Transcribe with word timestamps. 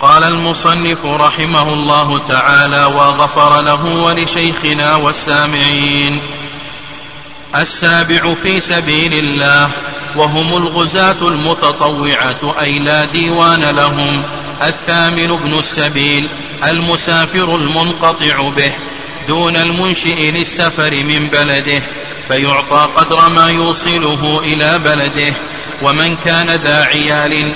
قال 0.00 0.24
المصنف 0.24 1.06
رحمه 1.06 1.72
الله 1.72 2.18
تعالى 2.18 2.84
وغفر 2.84 3.60
له 3.60 3.84
ولشيخنا 3.84 4.94
والسامعين. 4.94 6.20
السابع 7.56 8.34
في 8.34 8.60
سبيل 8.60 9.12
الله 9.12 9.70
وهم 10.16 10.56
الغزاة 10.56 11.28
المتطوعة 11.28 12.54
أي 12.60 12.78
لا 12.78 13.04
ديوان 13.04 13.60
لهم. 13.60 14.24
الثامن 14.62 15.30
ابن 15.30 15.58
السبيل 15.58 16.28
المسافر 16.64 17.56
المنقطع 17.56 18.48
به 18.48 18.72
دون 19.28 19.56
المنشئ 19.56 20.30
للسفر 20.30 20.96
من 21.04 21.26
بلده 21.26 21.82
فيعطى 22.28 22.88
قدر 22.96 23.28
ما 23.28 23.46
يوصله 23.46 24.40
إلى 24.44 24.78
بلده. 24.78 25.34
ومن 25.82 26.16
كان 26.16 26.50
ذا 26.50 26.84
عيال 26.84 27.54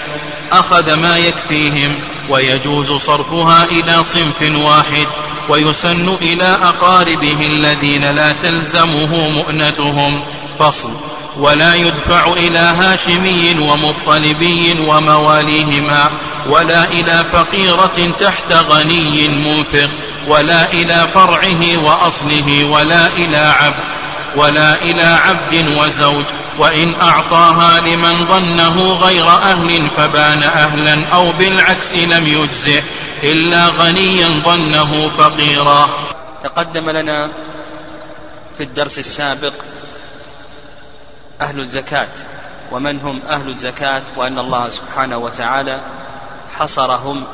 أخذ 0.52 0.94
ما 0.94 1.16
يكفيهم 1.16 2.00
ويجوز 2.28 2.92
صرفها 2.92 3.64
إلى 3.64 4.04
صنف 4.04 4.42
واحد 4.42 5.06
ويسن 5.48 6.08
إلى 6.08 6.58
أقاربه 6.62 7.46
الذين 7.46 8.14
لا 8.14 8.32
تلزمه 8.32 9.28
مؤنتهم. 9.28 10.24
فصل. 10.58 10.90
ولا 11.38 11.74
يدفع 11.74 12.32
إلى 12.32 12.58
هاشمي 12.58 13.56
ومطلبي 13.60 14.76
ومواليهما 14.88 16.10
ولا 16.48 16.84
إلى 16.84 17.24
فقيرة 17.32 18.12
تحت 18.18 18.52
غني 18.52 19.28
منفق 19.28 19.90
ولا 20.28 20.72
إلى 20.72 21.08
فرعه 21.14 21.76
وأصله 21.84 22.64
ولا 22.64 23.06
إلى 23.06 23.36
عبد 23.36 23.88
ولا 24.36 24.82
إلى 24.82 25.02
عبد 25.02 25.76
وزوج 25.78 26.24
وإن 26.58 26.94
أعطاها 27.00 27.80
لمن 27.80 28.26
ظنه 28.26 28.92
غير 28.92 29.26
أهل 29.28 29.90
فبان 29.90 30.42
أهلا 30.42 31.08
أو 31.08 31.32
بالعكس 31.32 31.96
لم 31.96 32.26
يجزئ 32.26 32.82
إلا 33.22 33.66
غنيا 33.66 34.28
ظنه 34.44 35.08
فقيرا. 35.08 35.90
تقدم 36.42 36.90
لنا 36.90 37.30
في 38.58 38.62
الدرس 38.62 38.98
السابق 38.98 39.52
أهل 41.40 41.60
الزكاة 41.60 42.08
ومن 42.72 43.00
هم 43.00 43.22
أهل 43.30 43.48
الزكاة 43.48 44.02
وأن 44.16 44.38
الله 44.38 44.68
سبحانه 44.68 45.16
وتعالى 45.16 45.80
حصرهم 46.56 47.24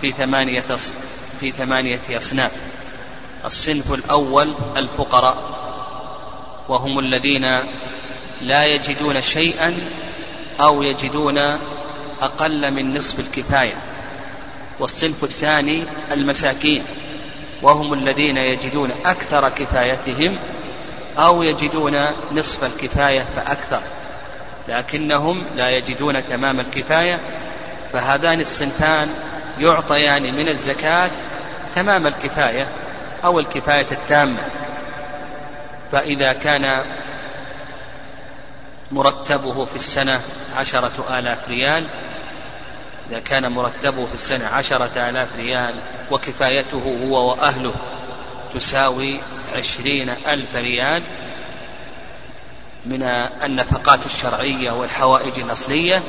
في 0.00 0.10
ثمانية 0.10 0.64
في 1.40 1.50
ثمانية 1.50 2.00
أصناف. 2.10 2.52
الصنف 3.44 3.92
الأول 3.92 4.48
الفقراء. 4.76 5.63
وهم 6.68 6.98
الذين 6.98 7.46
لا 8.42 8.64
يجدون 8.66 9.22
شيئا 9.22 9.74
أو 10.60 10.82
يجدون 10.82 11.38
أقل 12.22 12.70
من 12.70 12.96
نصف 12.96 13.20
الكفاية. 13.20 13.74
والصنف 14.80 15.24
الثاني 15.24 15.82
المساكين. 16.12 16.82
وهم 17.62 17.94
الذين 17.94 18.36
يجدون 18.36 18.90
أكثر 19.04 19.48
كفايتهم 19.48 20.38
أو 21.18 21.42
يجدون 21.42 21.96
نصف 22.32 22.64
الكفاية 22.64 23.24
فأكثر. 23.36 23.80
لكنهم 24.68 25.44
لا 25.56 25.70
يجدون 25.70 26.24
تمام 26.24 26.60
الكفاية 26.60 27.20
فهذان 27.92 28.40
الصنفان 28.40 29.08
يعطيان 29.58 30.34
من 30.34 30.48
الزكاة 30.48 31.10
تمام 31.74 32.06
الكفاية 32.06 32.68
أو 33.24 33.38
الكفاية 33.38 33.86
التامة. 33.92 34.63
فإذا 35.92 36.32
كان 36.32 36.84
مرتبه 38.90 39.64
في 39.64 39.76
السنة 39.76 40.20
عشرة 40.56 41.18
آلاف 41.18 41.48
ريال 41.48 41.84
إذا 43.10 43.20
كان 43.20 43.52
مرتبه 43.52 44.06
في 44.06 44.14
السنة 44.14 44.46
عشرة 44.46 45.08
آلاف 45.10 45.28
ريال 45.36 45.74
وكفايته 46.10 46.98
هو 47.04 47.30
وأهله 47.30 47.74
تساوي 48.54 49.16
عشرين 49.56 50.10
ألف 50.28 50.56
ريال 50.56 51.02
من 52.86 53.02
النفقات 53.44 54.06
الشرعية 54.06 54.70
والحوائج 54.70 55.40
الأصلية 55.40 56.02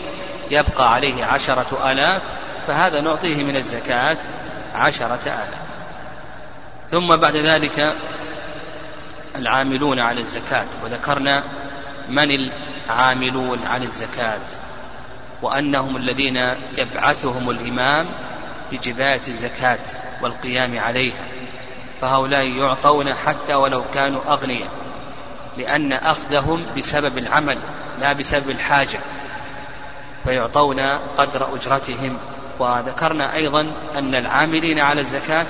يبقى 0.51 0.93
عليه 0.93 1.25
عشرة 1.25 1.91
آلاف 1.91 2.21
فهذا 2.67 3.01
نعطيه 3.01 3.43
من 3.43 3.55
الزكاة 3.55 4.17
عشرة 4.75 5.19
آلاف. 5.25 5.65
ثم 6.91 7.15
بعد 7.15 7.35
ذلك 7.35 7.95
العاملون 9.35 9.99
على 9.99 10.21
الزكاة. 10.21 10.67
وذكرنا 10.83 11.43
من 12.09 12.49
العاملون 12.87 13.59
على 13.65 13.85
الزكاة. 13.85 14.41
وأنهم 15.41 15.97
الذين 15.97 16.37
يبعثهم 16.77 17.49
الإمام 17.49 18.05
بجباية 18.71 19.21
الزكاة 19.27 19.79
والقيام 20.21 20.79
عليها. 20.79 21.23
فهؤلاء 22.01 22.45
يعطون 22.45 23.13
حتى 23.13 23.53
ولو 23.53 23.83
كانوا 23.93 24.21
أغنياء 24.27 24.69
لأن 25.57 25.93
أخذهم 25.93 26.65
بسبب 26.77 27.17
العمل 27.17 27.57
لا 28.01 28.13
بسبب 28.13 28.49
الحاجة. 28.49 28.99
فيعطون 30.23 30.79
قدر 31.17 31.55
أجرتهم. 31.55 32.17
وذكرنا 32.59 33.35
أيضا 33.35 33.71
أن 33.95 34.15
العاملين 34.15 34.79
على 34.79 35.01
الزكاة 35.01 35.45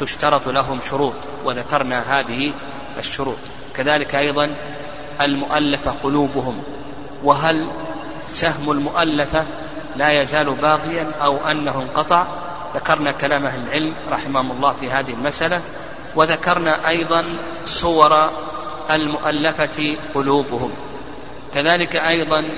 تشترط 0.00 0.48
لهم 0.48 0.80
شروط. 0.90 1.14
وذكرنا 1.44 2.20
هذه 2.20 2.52
الشروط. 2.98 3.36
كذلك 3.76 4.14
أيضا 4.14 4.54
المؤلفة 5.20 5.90
قلوبهم. 5.90 6.62
وهل 7.24 7.68
سهم 8.26 8.70
المؤلفة 8.70 9.44
لا 9.96 10.22
يزال 10.22 10.50
باقيا 10.50 11.12
أو 11.22 11.36
أنه 11.50 11.82
انقطع؟ 11.82 12.26
ذكرنا 12.74 13.12
كلام 13.12 13.46
أهل 13.46 13.60
العلم 13.68 13.94
رحمهم 14.10 14.52
الله 14.52 14.74
في 14.80 14.90
هذه 14.90 15.10
المسألة. 15.10 15.60
وذكرنا 16.16 16.88
أيضا 16.88 17.24
صور 17.64 18.30
المؤلفة 18.90 19.96
قلوبهم. 20.14 20.70
كذلك 21.54 21.96
أيضا 21.96 22.48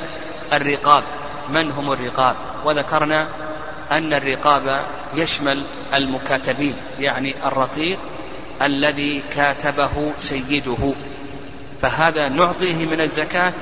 الرقاب. 0.53 1.03
من 1.49 1.73
هم 1.73 1.93
الرقاب؟ 1.93 2.37
وذكرنا 2.65 3.27
أن 3.91 4.15
الرقاب 4.15 4.81
يشمل 5.15 5.63
المكاتبين 5.95 6.77
يعني 7.01 7.35
الرقيق 7.45 7.99
الذي 8.63 9.23
كاتبه 9.31 10.13
سيده. 10.19 10.93
فهذا 11.83 12.29
نعطيه 12.29 12.87
من 12.87 13.01
الزكاة 13.01 13.53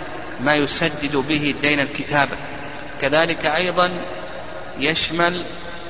ما 0.41 0.55
يسدد 0.55 1.17
به 1.17 1.55
دين 1.63 1.81
الكتابة 1.81 2.37
كذلك 3.01 3.47
أيضا 3.47 3.91
يشمل 4.79 5.43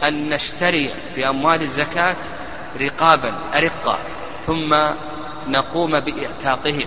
أن 0.04 0.28
نشتري 0.28 0.90
بأموال 1.16 1.62
الزكاة 1.62 2.16
رقابا 2.80 3.34
أرقا 3.54 3.98
ثم 4.46 4.76
نقوم 5.48 6.00
بإعتاقهم 6.00 6.86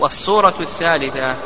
والصورة 0.00 0.54
الثالثة 0.60 1.36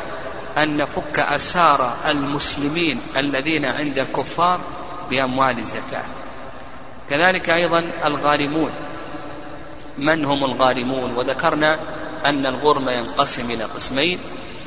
أن 0.57 0.77
نفك 0.77 1.19
أسار 1.19 1.93
المسلمين 2.07 3.01
الذين 3.17 3.65
عند 3.65 3.99
الكفار 3.99 4.59
بأموال 5.09 5.57
الزكاة. 5.57 6.03
كذلك 7.09 7.49
أيضا 7.49 7.91
الغارمون. 8.05 8.71
من 9.97 10.25
هم 10.25 10.45
الغارمون؟ 10.45 11.15
وذكرنا 11.15 11.79
أن 12.25 12.45
الغرم 12.45 12.89
ينقسم 12.89 13.51
إلى 13.51 13.63
قسمين. 13.63 14.19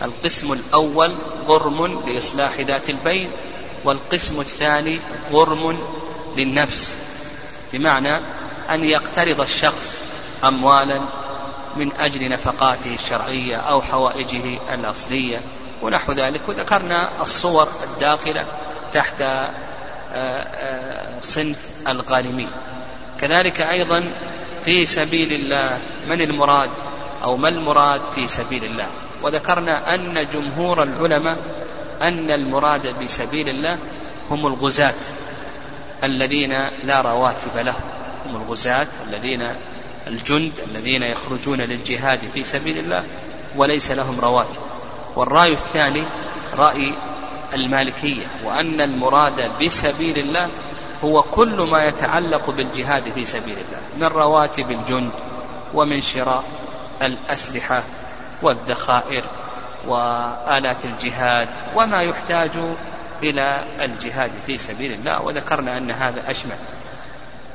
القسم 0.03 0.53
الأول 0.53 1.13
غرم 1.47 2.03
لإصلاح 2.07 2.61
ذات 2.61 2.91
البين 2.91 3.31
والقسم 3.85 4.41
الثاني 4.41 5.01
غرم 5.33 5.79
للنفس. 6.37 6.97
بمعنى 7.73 8.17
أن 8.71 8.85
يقترض 8.85 9.41
الشخص 9.41 10.07
أموالا 10.45 11.01
من 11.77 11.93
أجل 11.93 12.29
نفقاته 12.29 12.95
الشرعية 12.95 13.57
أو 13.57 13.83
حوائجه 13.83 14.59
الأصلية. 14.75 15.41
ونحو 15.83 16.13
ذلك. 16.13 16.41
وذكرنا 16.49 17.09
الصور 17.23 17.69
الداخلة 17.85 18.45
تحت 18.93 19.21
آه، 19.21 19.51
آه، 20.13 21.21
صنف 21.21 21.59
الغارمين. 21.89 22.51
كذلك 23.21 23.61
أيضا 23.61 24.13
في 24.65 24.87
سبيل 24.87 25.33
الله. 25.33 25.79
من 26.09 26.21
المراد 26.21 26.71
أو 27.23 27.37
ما 27.37 27.49
المراد 27.49 28.01
في 28.15 28.29
سبيل 28.29 28.65
الله؟ 28.65 28.87
وذكرنا 29.23 29.95
أن 29.95 30.27
جمهور 30.33 30.83
العلماء 30.83 31.39
أن 32.03 32.31
المراد 32.31 33.05
بسبيل 33.05 33.49
الله 33.49 33.79
هم 34.31 34.47
الغزاة 34.47 34.95
الذين 36.05 36.53
لا 36.85 37.01
رواتب 37.01 37.57
لهم 37.57 37.81
هم 38.27 38.37
الغزاة 38.37 38.87
الذين 39.09 39.43
الجند 40.07 40.61
الذين 40.71 41.03
يخرجون 41.03 41.61
للجهاد 41.61 42.21
في 42.35 42.45
سبيل 42.45 42.79
الله 42.79 43.05
وليس 43.57 43.91
لهم 43.91 44.21
رواتب. 44.21 44.61
والرأي 45.17 45.53
الثاني 45.53 46.05
رأي 46.57 46.95
المالكية 47.55 48.27
وأن 48.45 48.81
المراد 48.81 49.51
بسبيل 49.63 50.19
الله 50.19 50.49
هو 51.05 51.23
كل 51.23 51.61
ما 51.61 51.85
يتعلق 51.85 52.51
بالجهاد 52.51 53.13
في 53.15 53.25
سبيل 53.25 53.57
الله 53.59 53.81
من 54.09 54.17
رواتب 54.17 54.71
الجند 54.71 55.11
ومن 55.75 56.01
شراء 56.01 56.45
الأسلحة 57.03 57.83
والذخائر 58.43 59.25
وآلات 59.87 60.85
الجهاد 60.85 61.49
وما 61.77 62.03
يحتاج 62.03 62.51
إلى 63.23 63.65
الجهاد 63.81 64.33
في 64.47 64.59
سبيل 64.59 64.93
الله 64.93 65.23
وذكرنا 65.23 65.79
أن 65.79 65.91
هذا 65.91 66.31
أشمل. 66.31 66.57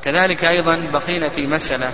كذلك 0.04 0.44
أيضا 0.44 0.76
بقينا 0.92 1.28
في 1.28 1.46
مسألة 1.46 1.92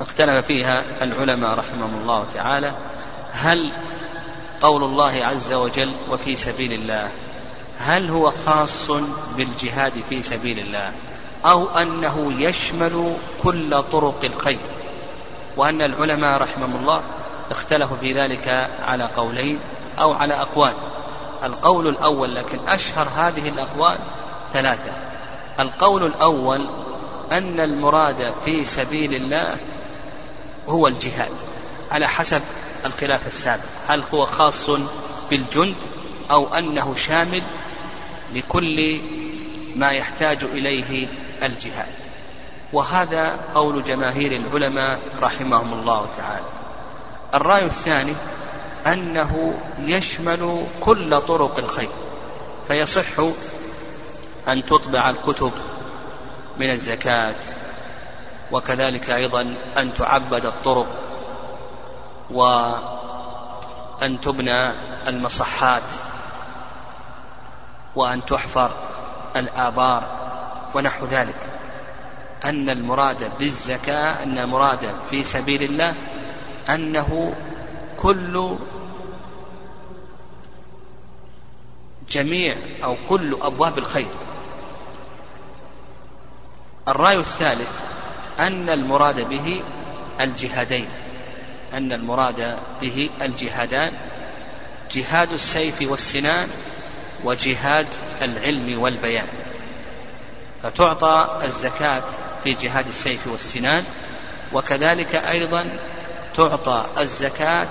اختلف 0.00 0.46
فيها 0.46 0.84
العلماء 1.02 1.58
رحمهم 1.58 1.94
الله 2.00 2.26
تعالى 2.34 2.72
هل 3.32 3.72
قول 4.60 4.84
الله 4.84 5.24
عز 5.24 5.52
وجل 5.52 5.92
وفي 6.10 6.36
سبيل 6.36 6.72
الله 6.72 7.08
هل 7.84 8.10
هو 8.10 8.32
خاص 8.46 8.90
بالجهاد 9.36 9.92
في 10.08 10.22
سبيل 10.22 10.58
الله 10.58 10.92
أو 11.44 11.68
أنه 11.68 12.32
يشمل 12.42 13.16
كل 13.42 13.82
طرق 13.82 14.24
الخير؟ 14.24 14.60
وأن 15.56 15.82
العلماء 15.82 16.42
رحمهم 16.42 16.76
الله 16.76 17.02
اختلفوا 17.50 17.96
في 18.00 18.12
ذلك 18.12 18.70
على 18.82 19.04
قولين 19.16 19.58
أو 19.98 20.12
على 20.12 20.34
أقوال. 20.34 20.72
القول 21.44 21.88
الأول 21.88 22.34
لكن 22.34 22.58
أشهر 22.68 23.08
هذه 23.16 23.48
الأقوال 23.48 23.98
ثلاثة. 24.52 24.92
القول 25.60 26.06
الأول 26.06 26.66
أن 27.32 27.60
المراد 27.60 28.32
في 28.44 28.64
سبيل 28.64 29.14
الله 29.14 29.56
هو 30.68 30.88
الجهاد 30.88 31.32
على 31.90 32.08
حسب 32.08 32.42
الخلاف 32.86 33.26
السابق. 33.26 33.62
هل 33.88 34.02
هو 34.14 34.26
خاص 34.26 34.70
بالجند 35.30 35.76
أو 36.30 36.54
أنه 36.54 36.94
شامل 36.94 37.42
لكل 38.34 39.00
ما 39.76 39.90
يحتاج 39.90 40.44
إليه 40.44 41.08
الجهاد. 41.42 41.94
وهذا 42.72 43.40
قول 43.54 43.82
جماهير 43.82 44.32
العلماء 44.32 45.00
رحمهم 45.20 45.72
الله 45.72 46.06
تعالى. 46.16 46.46
الرأي 47.34 47.64
الثاني 47.64 48.14
أنه 48.86 49.54
يشمل 49.78 50.66
كل 50.80 51.20
طرق 51.20 51.58
الخير 51.58 51.88
فيصح 52.68 53.20
أن 54.48 54.64
تطبع 54.64 55.10
الكتب 55.10 55.52
من 56.60 56.70
الزكاة 56.70 57.34
وكذلك 58.52 59.10
أيضا 59.10 59.54
أن 59.78 59.94
تعبد 59.94 60.46
الطرق 60.46 60.86
وأن 62.30 64.20
تبنى 64.20 64.70
المصحات 65.08 65.82
وأن 67.96 68.24
تحفر 68.24 68.70
الآبار 69.36 70.02
ونحو 70.74 71.06
ذلك. 71.06 71.50
أن 72.44 72.70
المراد 72.70 73.38
بالزكاة 73.38 74.22
أن 74.22 74.38
المراد 74.38 74.78
في 75.10 75.24
سبيل 75.24 75.62
الله 75.62 75.94
أنه 76.68 77.34
كل 77.98 78.56
جميع 82.10 82.56
أو 82.84 82.96
كل 83.08 83.38
أبواب 83.42 83.78
الخير. 83.78 84.10
الرأي 86.88 87.16
الثالث 87.16 87.80
أن 88.38 88.70
المراد 88.70 89.28
به 89.28 89.62
الجهادين. 90.20 90.88
أن 91.72 91.92
المراد 91.92 92.56
به 92.80 93.10
الجهادان. 93.22 93.92
جهاد 94.90 95.32
السيف 95.32 95.82
والسنان 95.90 96.48
وجهاد 97.24 97.86
العلم 98.22 98.80
والبيان. 98.80 99.26
فتعطى 100.62 101.40
الزكاة 101.44 102.02
في 102.44 102.52
جهاد 102.52 102.88
السيف 102.88 103.26
والسنان 103.26 103.84
وكذلك 104.52 105.14
أيضا 105.14 105.64
تعطى 106.36 106.86
الزكاة 106.98 107.68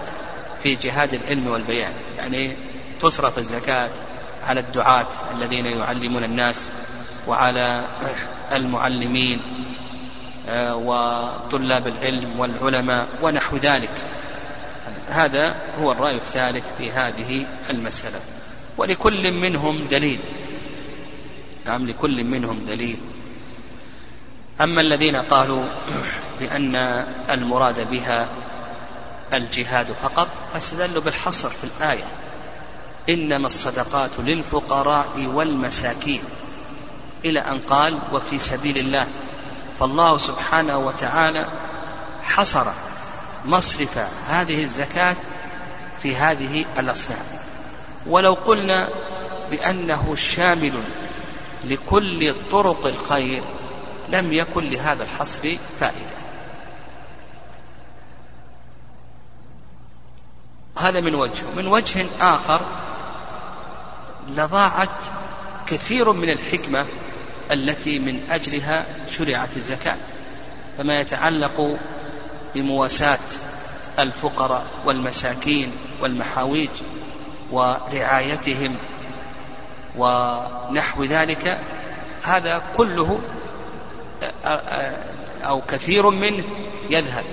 في 0.63 0.75
جهاد 0.75 1.13
العلم 1.13 1.48
والبيان. 1.48 1.94
يعني 2.18 2.56
تصرف 3.01 3.38
الزكاة 3.38 3.89
على 4.44 4.59
الدعاة 4.59 5.07
الذين 5.33 5.65
يعلمون 5.65 6.24
الناس 6.24 6.71
وعلى 7.27 7.83
المعلمين 8.51 9.42
آه، 10.50 10.75
وطلاب 10.75 11.88
العلم 11.88 12.39
والعلماء 12.39 13.07
ونحو 13.21 13.57
ذلك. 13.57 13.89
هذا 15.07 15.56
هو 15.80 15.92
الرأي 15.92 16.15
الثالث 16.15 16.65
في 16.77 16.92
هذه 16.92 17.45
المسألة. 17.69 18.19
ولكل 18.77 19.31
منهم 19.31 19.88
دليل. 19.88 20.19
نعم 21.65 21.88
لكل 21.88 22.23
منهم 22.23 22.65
دليل. 22.65 22.97
أما 24.62 24.81
الذين 24.81 25.15
قالوا 25.15 25.65
بأن 26.39 26.75
المراد 27.29 27.91
بها 27.91 28.29
الجهاد 29.33 29.91
فقط 30.03 30.27
فاستدلوا 30.53 31.01
بالحصر 31.01 31.50
في 31.50 31.63
الآية. 31.63 32.03
إنما 33.09 33.45
الصدقات 33.45 34.12
للفقراء 34.19 35.29
والمساكين. 35.33 36.21
إلى 37.25 37.39
أن 37.39 37.59
قال 37.59 38.00
وفي 38.13 38.39
سبيل 38.39 38.77
الله. 38.77 39.07
فالله 39.79 40.18
سبحانه 40.18 40.77
وتعالى 40.77 41.47
حصر 42.23 42.68
مصرف 43.45 43.97
هذه 44.29 44.63
الزكاة 44.63 45.15
في 46.01 46.15
هذه 46.15 46.65
الأصناف 46.79 47.41
ولو 48.07 48.33
قلنا 48.33 48.89
بأنه 49.51 50.15
شامل 50.15 50.74
لكل 51.63 52.36
طرق 52.51 52.86
الخير 52.86 53.44
لم 54.09 54.33
يكن 54.33 54.69
لهذا 54.69 55.03
الحصر 55.03 55.56
فائدة. 55.80 56.21
هذا 60.77 61.00
من 61.00 61.15
وجه. 61.15 61.44
من 61.56 61.68
وجه 61.68 62.06
آخر 62.21 62.62
لضاعت 64.30 64.89
كثير 65.68 66.12
من 66.12 66.30
الحكمة 66.30 66.86
التي 67.51 68.00
من 68.00 68.21
أجلها 68.30 68.86
شرعت 69.09 69.57
الزكاة 69.57 69.97
فما 70.77 71.00
يتعلق 71.00 71.77
بمواساة 72.56 73.19
الفقراء 74.00 74.65
والمساكين 74.86 75.71
والمحاويج. 76.01 76.69
ورعايتهم 77.51 78.75
ونحو 79.98 81.03
ذلك 81.03 81.59
هذا 82.24 82.62
كله 82.77 83.19
أو 85.44 85.62
كثير 85.62 86.09
منه 86.09 86.44
يذهب 86.89 87.24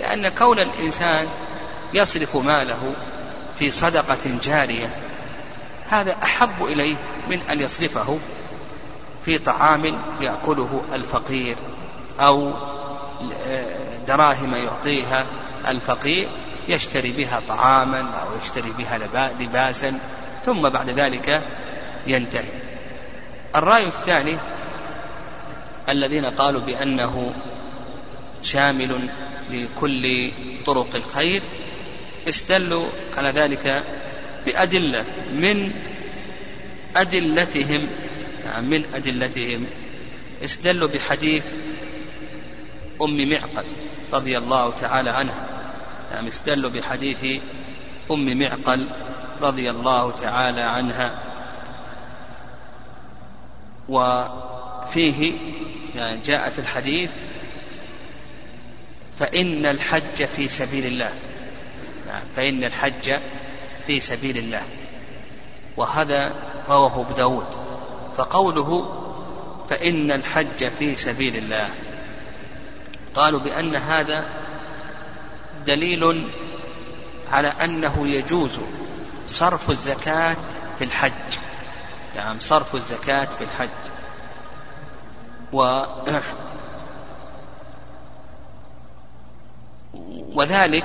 لأن 0.00 0.28
كون 0.28 0.58
الإنسان 0.58 1.26
يصرف 1.94 2.36
ماله 2.36 2.94
في 3.58 3.70
صدقة 3.70 4.38
جارية 4.42 4.90
هذا 5.88 6.16
أحب 6.22 6.64
إليه 6.64 6.96
من 7.30 7.40
أن 7.50 7.60
يصرفه 7.60 8.18
في 9.24 9.38
طعام 9.38 9.98
يأكله 10.20 10.82
الفقير 10.92 11.56
أو 12.20 12.52
دراهم 14.06 14.54
يعطيها 14.54 15.26
الفقير. 15.68 16.28
يشتري 16.68 17.12
بها 17.12 17.42
طعاما 17.48 17.98
أو 17.98 18.38
يشتري 18.42 18.70
بها 18.78 18.98
لباسا 19.40 19.98
ثم 20.44 20.68
بعد 20.68 20.90
ذلك 20.90 21.42
ينتهي. 22.06 22.48
الرأي 23.56 23.86
الثاني 23.86 24.36
الذين 25.88 26.24
قالوا 26.24 26.60
بأنه 26.60 27.32
شامل 28.42 29.08
لكل 29.50 30.30
طرق 30.66 30.94
الخير 30.94 31.42
استدلوا 32.28 32.86
على 33.16 33.28
ذلك 33.28 33.84
بأدلة 34.46 35.04
من 35.32 35.72
أدلتهم 36.96 37.88
من 38.62 38.94
أدلتهم. 38.94 39.66
استدلوا 40.44 40.88
بحديث 40.88 41.44
أم 43.02 43.28
معقل 43.30 43.64
رضي 44.12 44.38
الله 44.38 44.70
تعالى 44.70 45.10
عنها. 45.10 45.55
يعني 46.12 46.28
استدلوا 46.28 46.70
بحديث 46.70 47.42
أم 48.10 48.38
معقل 48.38 48.88
رضي 49.40 49.70
الله 49.70 50.10
تعالى 50.10 50.60
عنها. 50.60 51.18
وفيه 53.88 55.32
يعني 55.94 56.18
جاء 56.20 56.50
في 56.50 56.58
الحديث 56.58 57.10
فإن 59.18 59.66
الحج 59.66 60.24
في 60.36 60.48
سبيل 60.48 60.86
الله. 60.86 61.12
يعني 62.08 62.24
فإن 62.36 62.64
الحج 62.64 63.18
في 63.86 64.00
سبيل 64.00 64.38
الله. 64.38 64.62
وهذا 65.76 66.32
رواه 66.68 67.00
أبو 67.00 67.14
داود. 67.14 67.66
فقوله 68.16 69.02
فإن 69.70 70.12
الحج 70.12 70.68
في 70.78 70.96
سبيل 70.96 71.36
الله 71.36 71.68
قالوا 73.14 73.40
بأن 73.40 73.76
هذا 73.76 74.24
دليل 75.66 76.28
على 77.30 77.48
أنه 77.48 78.08
يجوز 78.08 78.58
صرف 79.26 79.70
الزكاة 79.70 80.36
في 80.78 80.84
الحج. 80.84 81.12
نعم 82.16 82.40
صرف 82.40 82.74
الزكاة 82.74 83.24
في 83.24 83.44
الحج. 83.44 83.68
و 85.52 85.84
وذلك 90.36 90.84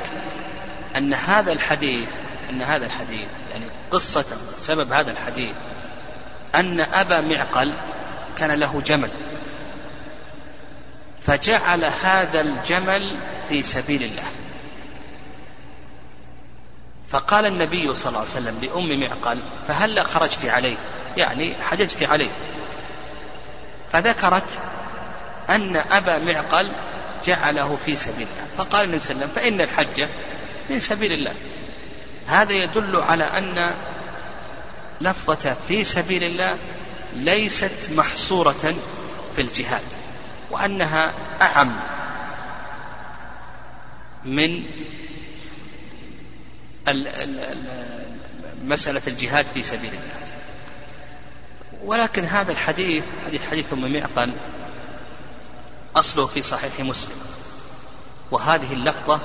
أن 0.97 1.13
هذا 1.13 1.51
الحديث 1.51 2.07
أن 2.49 2.61
هذا 2.61 2.85
الحديث 2.85 3.27
يعني 3.51 3.65
قصة 3.91 4.25
سبب 4.57 4.91
هذا 4.91 5.11
الحديث 5.11 5.53
أن 6.55 6.79
أبا 6.79 7.21
معقل 7.21 7.73
كان 8.37 8.51
له 8.51 8.81
جمل. 8.85 9.09
فجعل 11.21 11.85
هذا 11.85 12.41
الجمل 12.41 13.15
في 13.49 13.63
سبيل 13.63 14.03
الله. 14.03 14.40
فقال 17.11 17.45
النبي 17.45 17.93
صلى 17.93 18.07
الله 18.07 18.19
عليه 18.19 18.29
وسلم 18.29 18.59
لأم 18.61 18.99
معقل 18.99 19.39
فهل 19.67 20.05
خرجت 20.05 20.45
عليه؟ 20.45 20.75
يعني 21.17 21.53
حججت 21.63 22.03
عليه. 22.03 22.29
فذكرت 23.91 24.57
أن 25.49 25.75
أبا 25.75 26.17
معقل 26.17 26.71
جعله 27.25 27.77
في 27.85 27.95
سبيل 27.95 28.27
الله. 28.27 28.47
فقال 28.57 28.85
النبي 28.85 28.99
صلى 28.99 29.11
الله 29.11 29.23
عليه 29.23 29.33
وسلم 29.33 29.43
فإن 29.43 29.61
الحج 29.61 30.07
من 30.69 30.79
سبيل 30.79 31.13
الله. 31.13 31.33
هذا 32.27 32.53
يدل 32.53 32.95
على 32.95 33.23
أن 33.23 33.73
لفظة 35.01 35.55
في 35.67 35.83
سبيل 35.83 36.23
الله 36.23 36.57
ليست 37.15 37.89
محصورة 37.95 38.75
في 39.35 39.41
الجهاد 39.41 39.83
وأنها 40.51 41.13
أعم 41.41 41.79
من 44.25 44.63
مسألة 48.63 49.01
الجهاد 49.07 49.45
في 49.45 49.63
سبيل 49.63 49.93
الله. 49.93 50.27
ولكن 51.83 52.25
هذا 52.25 52.51
الحديث 52.51 53.03
حديث 53.25 53.41
حديث 53.49 53.73
أم 53.73 53.93
معقل 53.93 54.33
أصله 55.95 56.25
في 56.25 56.41
صحيح 56.41 56.79
مسلم. 56.79 57.15
وهذه 58.31 58.73
اللفظة 58.73 59.19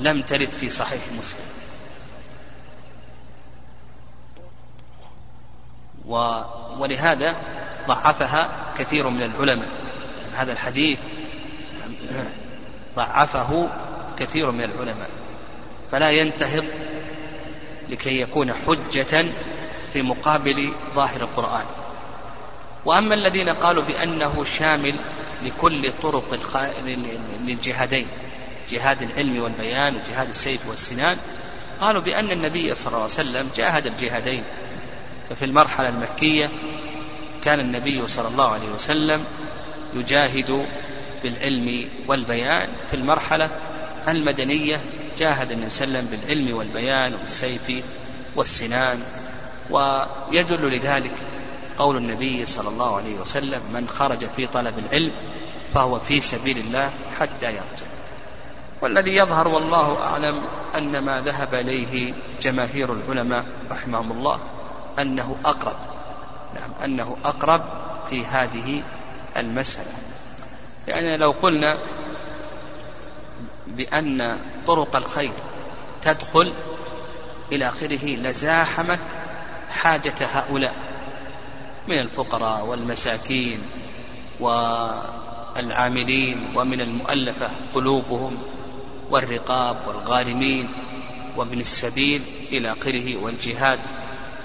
لم 0.00 0.22
ترد 0.22 0.50
في 0.50 0.70
صحيح 0.70 1.02
مسلم. 1.18 1.44
و 6.06 6.42
ولهذا 6.78 7.36
ضعفها 7.88 8.50
كثير 8.78 9.08
من 9.08 9.22
العلماء. 9.22 9.68
هذا 10.34 10.52
الحديث 10.52 10.98
ضعفه 12.96 13.68
كثير 14.18 14.50
من 14.50 14.64
العلماء. 14.64 15.10
فلا 15.92 16.10
ينتهض 16.10 16.64
لكي 17.88 18.20
يكون 18.20 18.52
حجة 18.52 19.26
في 19.92 20.02
مقابل 20.02 20.72
ظاهر 20.94 21.20
القرآن 21.20 21.64
وأما 22.84 23.14
الذين 23.14 23.48
قالوا 23.48 23.82
بأنه 23.82 24.44
شامل 24.44 24.94
لكل 25.44 25.92
طرق. 26.02 26.38
للجهادين 27.46 28.06
جهاد 28.70 29.02
العلم 29.02 29.42
والبيان 29.42 29.96
وجهاد 29.96 30.28
السيف 30.28 30.68
والسنان 30.68 31.16
قالوا 31.80 32.02
بأن 32.02 32.30
النبي 32.30 32.74
صلى 32.74 32.86
الله 32.86 33.02
عليه 33.02 33.04
وسلم 33.04 33.50
جاهد 33.56 33.86
الجهادين 33.86 34.42
ففي 35.30 35.44
المرحلة 35.44 35.88
المكية 35.88 36.50
كان 37.44 37.60
النبي 37.60 38.06
صلى 38.06 38.28
الله 38.28 38.52
عليه 38.52 38.68
وسلم 38.74 39.24
يجاهد 39.94 40.66
بالعلم 41.22 41.88
والبيان 42.06 42.68
في 42.90 42.96
المرحلة 42.96 43.50
المدنية 44.08 44.80
جاهد 45.18 45.52
النبي 45.52 45.70
صلى 45.70 45.84
الله 45.84 45.98
عليه 45.98 46.08
وسلم 46.08 46.20
بالعلم 46.20 46.56
والبيان 46.56 47.14
والسيف 47.14 47.84
والسنان 48.36 49.02
ويدل 49.70 50.70
لذلك 50.70 51.12
قول 51.78 51.96
النبي 51.96 52.46
صلى 52.46 52.68
الله 52.68 52.96
عليه 52.96 53.20
وسلم 53.20 53.60
من 53.74 53.88
خرج 53.88 54.26
في 54.36 54.46
طلب 54.46 54.78
العلم 54.78 55.12
فهو 55.74 56.00
في 56.00 56.20
سبيل 56.20 56.58
الله 56.58 56.90
حتى 57.20 57.46
يرجع. 57.46 57.86
والذي 58.80 59.16
يظهر 59.16 59.48
والله 59.48 60.02
أعلم 60.02 60.42
أن 60.76 60.98
ما 60.98 61.20
ذهب 61.20 61.54
إليه 61.54 62.14
جماهير 62.42 62.92
العلماء 62.92 63.44
رحمهم 63.70 64.12
الله 64.12 64.40
أنه 64.98 65.36
أقرب 65.44 65.76
نعم 66.54 66.70
أنه 66.84 67.16
أقرب 67.24 67.62
في 68.10 68.26
هذه 68.26 68.82
المسألة. 69.36 69.92
يعني 70.88 71.16
لو 71.16 71.30
قلنا 71.42 71.78
بأن 73.76 74.38
طرق 74.66 74.96
الخير 74.96 75.32
تدخل 76.02 76.52
إلى 77.52 77.68
آخره 77.68 78.06
لزاحمت 78.06 78.98
حاجة 79.70 80.14
هؤلاء 80.20 80.74
من 81.88 81.98
الفقراء 81.98 82.64
والمساكين 82.64 83.58
والعاملين 85.60 86.56
ومن 86.56 86.80
المؤلفة 86.80 87.50
قلوبهم 87.74 88.38
والرقاب 89.10 89.76
والغارمين 89.88 90.68
وابن 91.36 91.60
السبيل 91.60 92.22
إلى 92.52 92.72
آخره 92.72 93.16
والجهاد 93.16 93.78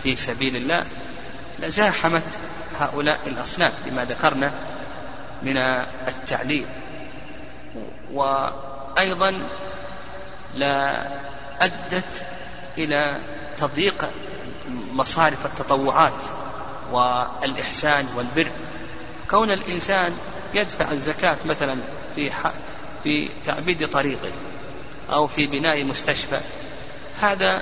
في 0.03 0.15
سبيل 0.15 0.55
الله 0.55 0.85
لزاحمت 1.59 2.37
هؤلاء 2.79 3.19
الأصناف 3.27 3.73
لما 3.87 4.05
ذكرنا 4.05 4.51
من 5.43 5.57
التعليل 6.07 6.65
وأيضا 8.95 9.33
لا 10.55 11.07
أدت 11.61 12.23
إلى 12.77 13.19
تضييق 13.57 14.09
مصارف 14.91 15.45
التطوعات 15.45 16.23
والإحسان 16.91 18.07
والبر. 18.15 18.51
كون 19.29 19.51
الإنسان 19.51 20.17
يدفع 20.53 20.91
الزكاة 20.91 21.37
مثلا 21.45 21.77
في 22.15 22.31
في 23.03 23.29
تعبيد 23.45 23.89
طريقه 23.89 24.31
أو 25.11 25.27
في 25.27 25.47
بناء 25.47 25.83
مستشفى 25.83 26.41
هذا 27.19 27.61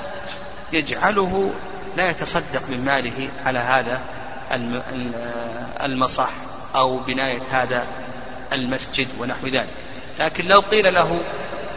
يجعله 0.73 1.53
لا 1.97 2.09
يتصدق 2.09 2.69
من 2.69 2.85
ماله 2.85 3.29
على 3.45 3.59
هذا 3.59 4.01
المصح 5.83 6.31
أو 6.75 6.97
بناية 6.97 7.41
هذا 7.51 7.85
المسجد 8.53 9.07
ونحو 9.19 9.47
ذلك. 9.47 9.67
لكن 10.21 10.47
لو 10.47 10.59
قيل 10.59 10.93
له 10.93 11.21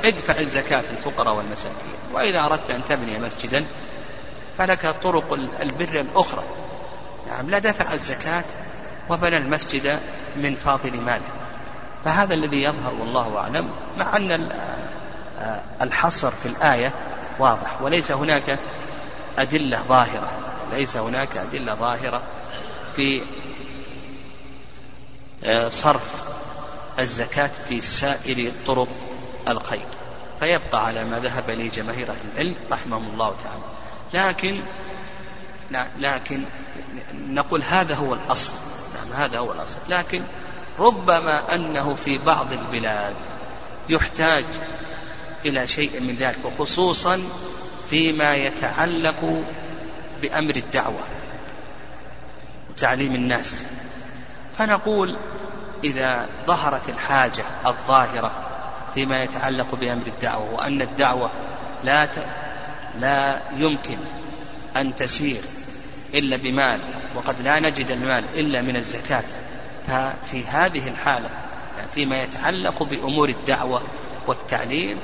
ادفع 0.05 0.39
الزكاة 0.39 0.85
للفقراء 0.91 1.35
والمساكين 1.35 1.95
وإذا 2.13 2.41
أردت 2.45 2.71
أن 2.71 2.85
تبني 2.85 3.19
مسجدا 3.19 3.65
فلك 4.59 4.87
طرق 4.87 5.33
البر 5.61 6.01
الأخرى. 6.01 6.45
نعم 7.27 7.51
لا 7.51 7.59
دفع 7.59 7.93
الزكاة 7.93 8.45
وبنى 9.11 9.37
المسجد 9.37 10.01
من 10.37 10.55
فاضل 10.55 11.01
ماله. 11.01 11.45
فهذا 12.05 12.35
الذي 12.35 12.63
يظهر 12.63 12.95
والله 12.95 13.39
أعلم 13.39 13.71
مع 13.99 14.17
أن 14.17 14.49
الحصر 15.83 16.31
في 16.31 16.47
الآية 16.47 16.93
واضح 17.39 17.83
وليس 17.83 18.13
هناك 18.13 18.59
أدلة 19.39 19.83
ظاهرة 19.89 20.31
ليس 20.73 20.97
هناك 20.97 21.37
أدلة 21.37 21.75
ظاهرة 21.75 22.23
في 22.97 23.23
آه، 25.45 25.69
صرف 25.69 26.35
الزكاة 26.99 27.51
في 27.69 27.81
سائر 27.81 28.53
طرق 28.67 28.89
الخير. 29.49 29.87
فيبقى 30.41 30.87
على 30.87 31.05
ما 31.05 31.19
ذهب 31.19 31.51
إليه 31.51 31.71
جماهير 31.71 32.11
أهل 32.11 32.17
العلم 32.35 32.55
رحمهم 32.71 33.09
الله 33.13 33.35
تعالى. 33.45 33.63
لكن 34.15 34.61
لكن 35.99 36.43
نقول 37.29 37.63
هذا 37.63 37.95
هو 37.95 38.15
الأصل. 38.15 38.53
نعم 38.95 39.23
هذا 39.23 39.39
هو 39.39 39.53
الأصل. 39.53 39.77
لكن 39.89 40.23
ربما 40.79 41.55
أنه 41.55 41.95
في 41.95 42.19
بعض 42.19 42.53
البلاد 42.53 43.15
يحتاج 43.89 44.45
إلى 45.47 45.69
شيء 45.69 46.01
من 46.01 46.17
ذلك 46.17 46.39
وخصوصا 46.45 47.23
فيما 47.91 48.35
يتعلق 48.35 49.43
بأمر 50.23 50.57
الدعوة 50.57 51.03
وتعليم 52.71 53.15
الناس. 53.15 53.67
فنقول 54.59 55.17
إذا 55.85 56.29
ظهرت 56.47 56.89
الحاجة 56.89 57.45
الظاهرة 57.67 58.31
فيما 58.95 59.23
يتعلق 59.23 59.75
بأمر 59.75 60.07
الدعوة 60.07 60.55
وأن 60.55 60.83
الدعوة 60.83 61.31
لا 61.85 62.07
ت... 62.07 62.27
لا 63.01 63.41
يمكن 63.57 63.99
أن 64.77 64.95
تسير 64.95 65.41
إلا 66.15 66.37
بمال 66.37 66.81
وقد 67.17 67.41
لا 67.41 67.61
نجد 67.61 67.91
المال 67.91 68.25
إلا 68.35 68.63
من 68.63 68.77
الزكاة. 68.77 69.25
ففي 69.87 70.47
هذه 70.47 70.89
الحالة 70.89 71.31
فيما 71.95 72.23
يتعلق 72.23 72.83
بأمور 72.83 73.29
الدعوة 73.29 73.83
والتعليم 74.27 74.99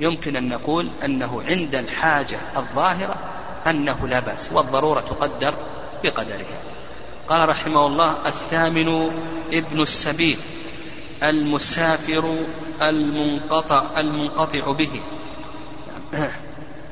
يمكن 0.00 0.36
أن 0.36 0.48
نقول 0.48 0.90
أنه 1.04 1.42
عند 1.42 1.74
الحاجة 1.74 2.38
الظاهرة 2.56 3.16
أنه 3.66 4.08
لا 4.08 4.20
بأس 4.20 4.52
والضرورة 4.52 5.00
تقدر 5.00 5.54
بقدرها. 6.04 6.75
قال 7.28 7.48
رحمه 7.48 7.86
الله 7.86 8.16
الثامن 8.26 9.10
ابن 9.52 9.82
السبيل 9.82 10.38
المسافر 11.22 12.36
المنقطع 12.82 13.86
المنقطع 13.96 14.72
به. 14.72 15.00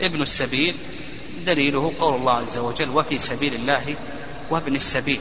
ابن 0.00 0.22
السبيل 0.22 0.74
دليله 1.46 1.92
قول 2.00 2.14
الله 2.14 2.32
عز 2.32 2.58
وجل 2.58 2.90
وفي 2.90 3.18
سبيل 3.18 3.54
الله 3.54 3.94
وابن 4.50 4.74
السبيل 4.74 5.20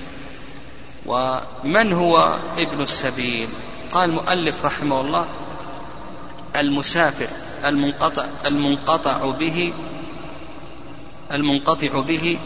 ومن 1.05 1.93
هو 1.93 2.39
ابن 2.57 2.81
السبيل؟ 2.81 3.47
قال 3.91 4.09
المؤلف 4.09 4.65
رحمه 4.65 5.01
الله 5.01 5.25
المسافر 6.55 7.27
المنقطع 7.65 8.25
المنقطع 8.45 9.31
به 9.31 9.73
المنقطع 11.31 11.99
به 11.99 12.37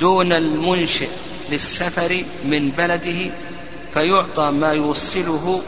دون 0.00 0.32
المنشئ. 0.32 1.08
للسفر 1.50 2.22
من 2.44 2.70
بلده 2.78 3.30
فيعطى 3.94 4.50
ما 4.50 4.72
يوصله 4.72 5.62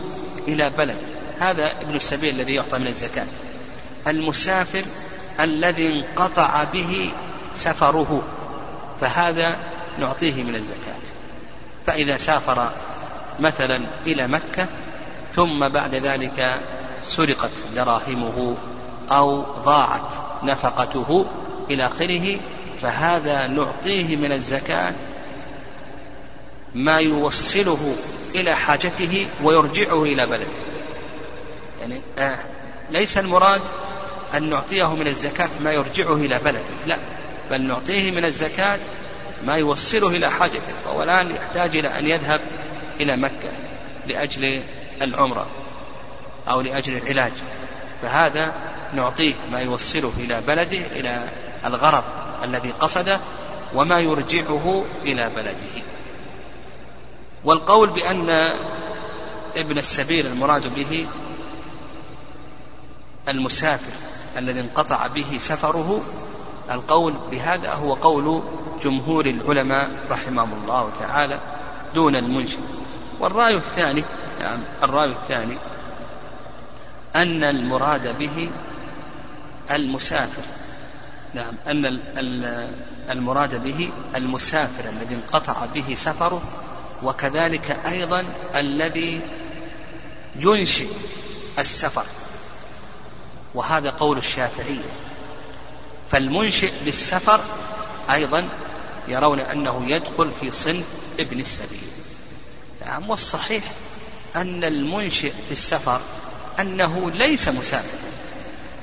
إلى 0.49 0.70
بلده 0.70 1.10
هذا 1.40 1.72
ابن 1.80 1.94
السبيل 1.94 2.34
الذي 2.34 2.54
يعطى 2.54 2.78
من 2.78 2.87
الزكاة. 2.87 3.26
المسافر 4.06 4.82
الذي 5.40 5.88
انقطع 5.88 6.64
به 6.64 7.12
سفره 7.54 8.22
فهذا 9.00 9.56
نعطيه 9.99 10.42
من 10.42 10.54
الزكاة. 10.54 11.00
فإذا 11.87 12.16
سافر 12.16 12.70
مثلا 13.40 13.80
إلى 14.06 14.26
مكة 14.26 14.66
ثم 15.32 15.68
بعد 15.68 15.94
ذلك 15.94 16.60
سرقت 17.02 17.50
دراهمه 17.75 18.56
أو 19.10 19.42
ضاعت 19.42 20.14
نفقته 20.42 21.26
إلى 21.70 21.87
آخره 21.87 22.37
فهذا 22.80 23.46
نعطيه 23.46 24.16
من 24.16 24.32
الزكاة 24.32 24.94
ما 26.75 26.99
يوصله 26.99 27.97
إلى 28.35 28.57
حاجته 28.57 29.27
ويرجعه 29.43 30.03
إلى 30.03 30.27
بلده. 30.27 30.47
يعني 31.81 32.03
آه 32.19 32.39
ليس 32.91 33.19
المراد 33.19 33.61
أن 34.35 34.50
نعطيه 34.50 34.95
من 34.95 35.07
الزكاة 35.07 35.50
ما 35.61 35.73
يرجعه 35.73 36.15
إلى 36.15 36.39
بلده. 36.39 36.61
لا 36.87 36.99
بل 37.50 37.61
نعطيه 37.62 38.11
من 38.11 38.25
الزكاة 38.25 38.79
ما 39.45 39.57
يوصله 39.57 40.09
إلى 40.09 40.31
حاجته 40.31 40.73
فهو 40.85 41.03
الآن 41.03 41.31
يحتاج 41.31 41.77
إلى 41.77 41.99
أن 41.99 42.07
يذهب 42.07 42.41
إلى 43.00 43.17
مكة 43.17 43.50
لأجل 44.07 44.62
العمرة 45.03 45.47
أو 46.49 46.61
لأجل 46.61 46.97
العلاج. 46.97 47.33
فهذا 48.03 48.55
نعطيه 48.95 49.35
ما 49.53 49.61
يوصله 49.61 50.12
إلى 50.19 50.41
بلده 50.47 50.79
إلى 50.97 51.29
الغرض 51.65 52.05
الذي 52.45 52.71
قصده 52.71 53.21
وما 53.75 54.00
يرجعه 54.00 54.85
إلى 55.05 55.31
بلده. 55.37 55.85
والقول 57.44 57.90
بأن 57.90 58.30
ابن 59.56 59.78
السبيل 59.78 60.26
المراد 60.26 60.75
به 60.75 61.06
المسافر 63.28 63.92
الذي 64.38 64.61
انقطع 64.61 65.06
به 65.06 65.38
سفره 65.38 66.00
القول 66.70 67.14
بهذا 67.30 67.73
هو 67.73 67.94
قول 67.94 68.42
جمهور 68.82 69.26
العلماء 69.26 69.90
رحمهم 70.11 70.62
الله 70.62 70.90
تعالى 71.00 71.38
دون 71.94 72.16
المنشئ. 72.16 72.59
والرأي 73.20 73.56
الثاني 73.56 74.04
يعني 74.40 74.62
الرأي 74.82 75.11
الثاني 75.11 75.59
أن 77.16 77.44
المراد 77.44 78.18
به 78.18 78.50
المسافر. 79.70 80.42
نعم 81.35 81.54
أن 81.68 82.00
المراد 83.11 83.62
به 83.62 83.90
المسافر 84.16 84.88
الذي 84.88 85.14
انقطع 85.14 85.66
به 85.75 85.94
سفره 85.94 86.42
وكذلك 87.02 87.78
أيضا 87.87 88.25
الذي 88.54 89.21
ينشئ 90.37 90.88
السفر 91.59 92.04
وهذا 93.54 93.90
قول 93.90 94.19
الشافعية 94.19 94.90
فالمنشئ 96.11 96.73
بالسفر 96.85 97.40
أيضا 98.11 98.49
يرون 99.09 99.40
أنه 99.40 99.90
يدخل 99.90 100.33
في 100.33 100.50
صنف 100.50 100.85
ابن 101.21 101.40
السبيل. 101.40 101.88
نعم 102.87 103.11
والصحيح 103.11 103.64
أن 104.37 104.64
المنشئ 104.64 105.33
في 105.47 105.52
السفر 105.52 106.00
أنه 106.61 107.11
ليس 107.11 107.49
مسافر 107.49 107.99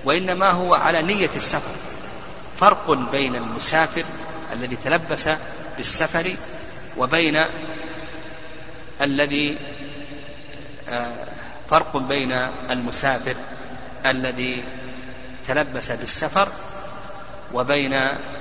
وإنما 0.05 0.51
هو 0.51 0.75
على 0.75 1.01
نية 1.01 1.29
السفر. 1.36 1.75
فرق 2.59 2.91
بين 2.91 3.36
المسافر 3.36 4.03
الذي 4.53 4.75
تلبس 4.75 5.29
بالسفر 5.77 6.36
وبين 6.97 7.45
الذي 9.01 9.57
آه، 10.89 11.25
فرق 11.69 11.97
بين 11.97 12.31
المسافر 12.69 13.36
الذي 14.05 14.63
تلبس 15.47 15.91
بالسفر 15.91 16.49
وبين 17.53 17.93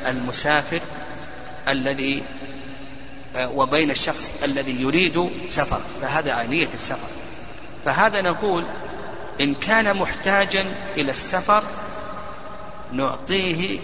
المسافر 0.06 0.80
الذي 1.68 2.22
آه، 3.36 3.50
وبين 3.50 3.90
الشخص 3.90 4.32
الذي 4.42 4.82
يريد 4.82 5.30
سفر 5.48 5.80
فهذا 6.02 6.32
عينية 6.32 6.68
السفر. 6.74 7.08
فهذا 7.84 8.22
نقول 8.22 8.64
إن 9.40 9.54
كان 9.54 9.96
محتاجا 9.96 10.64
إلى 10.96 11.10
السفر 11.10 11.62
نعطيه 12.92 13.78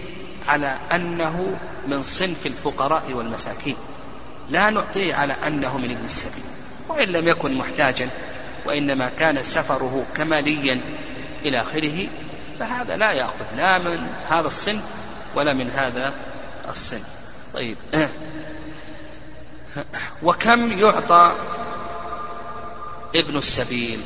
على 0.45 0.77
أنه 0.91 1.55
من 1.87 2.03
صنف 2.03 2.45
الفقراء 2.45 3.11
والمساكين 3.11 3.75
لا 4.49 4.69
نعطيه 4.69 5.15
على 5.15 5.35
أنه 5.47 5.77
من 5.77 5.91
ابن 5.91 6.05
السبيل. 6.05 6.43
وإن 6.89 7.07
لم 7.07 7.27
يكن 7.27 7.53
محتاجا 7.55 8.09
وإنما 8.65 9.11
كان 9.19 9.43
سفره 9.43 10.05
كماليا 10.15 10.81
إلى 11.45 11.61
آخره 11.61 12.07
فهذا 12.59 12.97
لا 12.97 13.11
يأخذ 13.11 13.45
لا 13.57 13.77
من 13.77 14.07
هذا 14.29 14.47
الصنف 14.47 14.83
ولا 15.35 15.53
من 15.53 15.69
هذا 15.69 16.13
الصنف. 16.69 17.07
طيب. 17.53 17.77
وكم 20.23 20.71
يعطى 20.71 21.35
ابن 23.15 23.37
السبيل؟ 23.37 23.99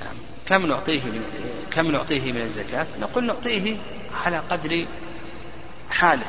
يعني 0.00 0.18
كم 0.46 0.66
نعطيه 0.66 1.04
من 1.04 1.22
كم 1.70 1.90
نعطيه 1.90 2.32
من 2.32 2.40
الزكاة؟ 2.40 2.86
نقول 3.00 3.24
نعطيه 3.24 3.76
على 4.24 4.38
قدر 4.38 4.86
حاله. 5.90 6.26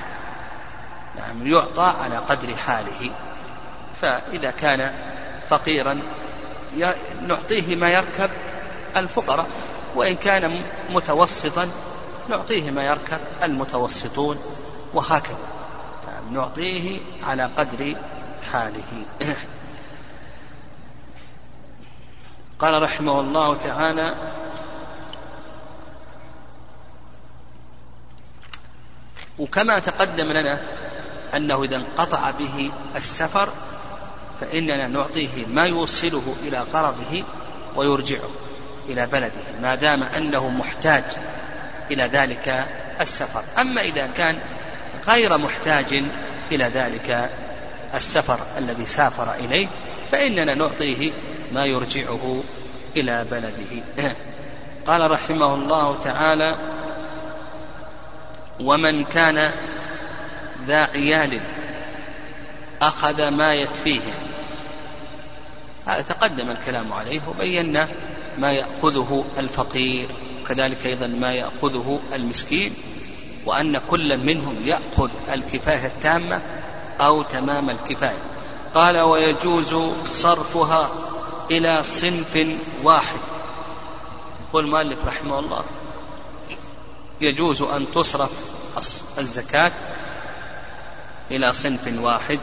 نعم 1.17 1.47
يعطى 1.47 1.93
على 1.99 2.17
قدر 2.17 2.55
حاله. 2.55 3.11
فإذا 4.01 4.51
كان 4.51 4.93
فقيرا. 5.49 6.01
نعطيه 7.27 7.75
ما 7.75 7.89
يركب 7.89 8.29
الفقراء. 8.97 9.47
وإن 9.95 10.15
كان 10.15 10.63
متوسطا 10.89 11.69
نعطيه 12.29 12.71
ما 12.71 12.83
يركب 12.83 13.19
المتوسطون. 13.43 14.37
وهكذا. 14.93 15.37
نعم 16.07 16.33
نعطيه 16.33 16.99
على 17.23 17.43
قدر 17.57 17.95
حاله. 18.51 19.05
قال 22.59 22.83
رحمه 22.83 23.19
الله 23.19 23.55
تعالى 23.55 24.15
وكما 29.39 29.79
تقدم 29.79 30.31
لنا 30.31 30.59
أنه 31.35 31.63
إذا 31.63 31.75
انقطع 31.75 32.31
به 32.31 32.71
السفر 32.95 33.49
فإننا 34.41 34.87
نعطيه 34.87 35.45
ما 35.47 35.65
يوصله 35.65 36.35
إلى 36.47 36.57
قرضه 36.57 37.23
ويرجعه 37.75 38.29
إلى 38.89 39.05
بلده 39.07 39.41
ما 39.61 39.75
دام 39.75 40.03
أنه 40.03 40.49
محتاج 40.49 41.03
إلى 41.91 42.03
ذلك 42.03 42.65
السفر. 43.01 43.43
أما 43.61 43.81
إذا 43.81 44.07
كان 44.17 44.37
غير 45.07 45.37
محتاج 45.37 46.03
إلى 46.51 46.63
ذلك 46.63 47.29
السفر 47.93 48.39
الذي 48.57 48.85
سافر 48.85 49.33
إليه 49.33 49.67
فإننا 50.11 50.53
نعطيه 50.53 51.11
ما 51.51 51.65
يرجعه 51.65 52.43
إلى 52.97 53.25
بلده. 53.31 53.83
قال 54.87 55.11
رحمه 55.11 55.53
الله 55.55 55.99
تعالى 55.99 56.55
ومن 58.59 59.03
كان 59.03 59.51
ذا 60.67 60.83
عيال 60.83 61.39
أخذ 62.81 63.27
ما 63.27 63.53
يكفيه 63.53 64.28
هذا 65.89 66.01
تقدم 66.01 66.49
الكلام 66.49 66.93
عليه 66.93 67.21
وبينا 67.27 67.87
ما 68.37 68.51
يأخذه 68.51 69.25
الفقير 69.37 70.09
وكذلك 70.41 70.85
أيضا 70.85 71.07
ما 71.07 71.33
يأخذه 71.33 71.99
المسكين 72.13 72.73
وأن 73.45 73.81
كل 73.89 74.17
منهم 74.17 74.55
يأخذ 74.63 75.09
الكفاية 75.33 75.85
التامة 75.85 76.41
أو 77.01 77.23
تمام 77.23 77.69
الكفاية. 77.69 78.21
قال 78.75 78.99
ويجوز 78.99 79.75
صرفها 80.03 80.89
إلى 81.51 81.83
صنف 81.83 82.47
واحد. 82.83 83.19
يقول 84.49 84.65
المؤلف 84.65 85.05
رحمه 85.05 85.39
الله 85.39 85.63
يجوز 87.21 87.61
أن 87.61 87.85
تصرف 87.95 88.31
الزكاة 89.17 89.71
إلى 91.31 91.53
صنف 91.53 92.01
واحد 92.01 92.39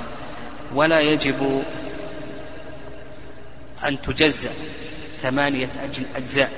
ولا 0.75 1.01
يجب 1.01 1.63
أن 3.85 4.03
تجزأ 4.03 4.53
ثمانية 5.23 5.71
أجزاء. 6.17 6.53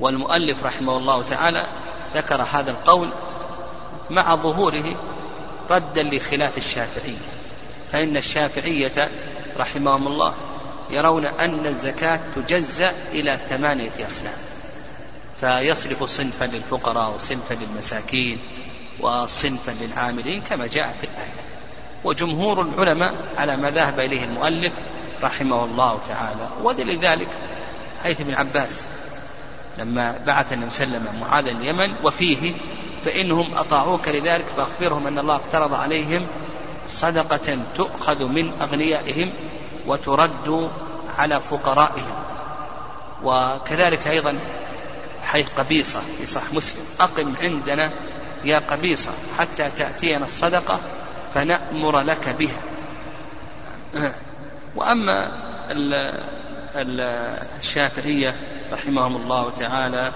والمؤلف 0.00 0.64
رحمه 0.64 0.96
الله 0.96 1.22
تعالى 1.22 1.66
ذكر 2.14 2.42
هذا 2.42 2.70
القول 2.70 3.10
مع 4.10 4.34
ظهوره 4.34 4.96
ردا 5.70 6.02
لخلاف 6.02 6.58
الشافعية 6.58 7.18
فإن 7.92 8.16
الشافعية 8.16 9.08
رحمهم 9.58 10.06
الله 10.06 10.34
يرون 10.90 11.26
أن 11.26 11.66
الزكاة 11.66 12.20
تجزأ 12.36 12.92
إلى 13.12 13.38
ثمانية 13.50 14.06
أصناف. 14.06 14.36
فيصرف 15.40 16.04
صنفا 16.04 16.44
للفقراء 16.44 17.14
وصنفا 17.14 17.54
للمساكين 17.54 18.38
وصنفا 19.00 19.74
للعاملين 19.80 20.42
كما 20.50 20.66
جاء 20.66 20.96
في 21.00 21.06
الآية. 21.06 21.40
وجمهور 22.04 22.62
العلماء 22.62 23.14
على 23.36 23.56
ما 23.56 23.70
ذهب 23.70 24.00
إليه 24.00 24.24
المؤلف 24.24 24.72
رحمه 25.22 25.64
الله 25.64 25.98
تعالى. 26.08 26.48
ودليل 26.62 27.00
ذلك 27.00 27.28
حيث 28.02 28.20
ابن 28.20 28.34
عباس. 28.34 28.86
لما 29.78 30.20
بعث 30.26 30.52
النبي 30.52 30.70
صلى 30.70 30.84
الله 30.84 30.96
عليه 30.96 31.08
وسلم 31.08 31.20
معاذ 31.20 31.46
اليمن 31.46 31.94
وفيه 32.04 32.52
فإنهم 33.04 33.54
أطاعوك 33.54 34.08
لذلك 34.08 34.44
فأخبرهم 34.56 35.06
أن 35.06 35.18
الله 35.18 35.36
افترض 35.36 35.74
عليهم 35.74 36.26
صدقة 36.86 37.58
تؤخذ 37.76 38.24
من 38.24 38.52
أغنيائهم 38.60 39.32
وترد 39.86 40.70
على 41.18 41.40
فقرائهم. 41.40 42.14
وكذلك 43.22 44.06
أيضا 44.06 44.38
حيث 45.22 45.48
قبيصة 45.56 46.00
في 46.18 46.26
صح 46.26 46.42
مسلم. 46.52 46.84
أقم 47.00 47.34
عندنا 47.42 47.90
يا 48.44 48.58
قبيصة 48.58 49.10
حتى 49.38 49.70
تأتينا 49.76 50.24
الصدقة 50.24 50.80
فنأمر 51.34 52.00
لك 52.00 52.36
بها. 52.38 52.60
وأما 54.76 55.30
الشافعية 57.58 58.34
رحمهم 58.72 59.16
الله 59.16 59.50
تعالى 59.50 60.12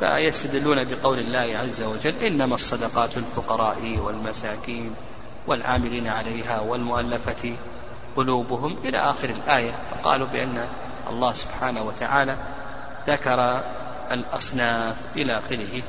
فيستدلون 0.00 0.84
بقول 0.84 1.18
الله 1.18 1.58
عز 1.58 1.82
وجل 1.82 2.14
إنما 2.14 2.54
الصدقات 2.54 3.16
الفقراء 3.16 3.98
والمساكين 3.98 4.94
والعاملين 5.46 6.06
عليها 6.06 6.60
والمؤلفة 6.60 7.56
قلوبهم 8.16 8.78
إلى 8.84 8.98
آخر 8.98 9.30
الآية 9.30 9.72
فقالوا 9.90 10.26
بأن 10.26 10.68
الله 11.10 11.32
سبحانه 11.32 11.82
وتعالى 11.82 12.36
ذكر 13.08 13.60
الأصناف 14.12 15.16
إلى 15.16 15.38
آخره. 15.38 15.82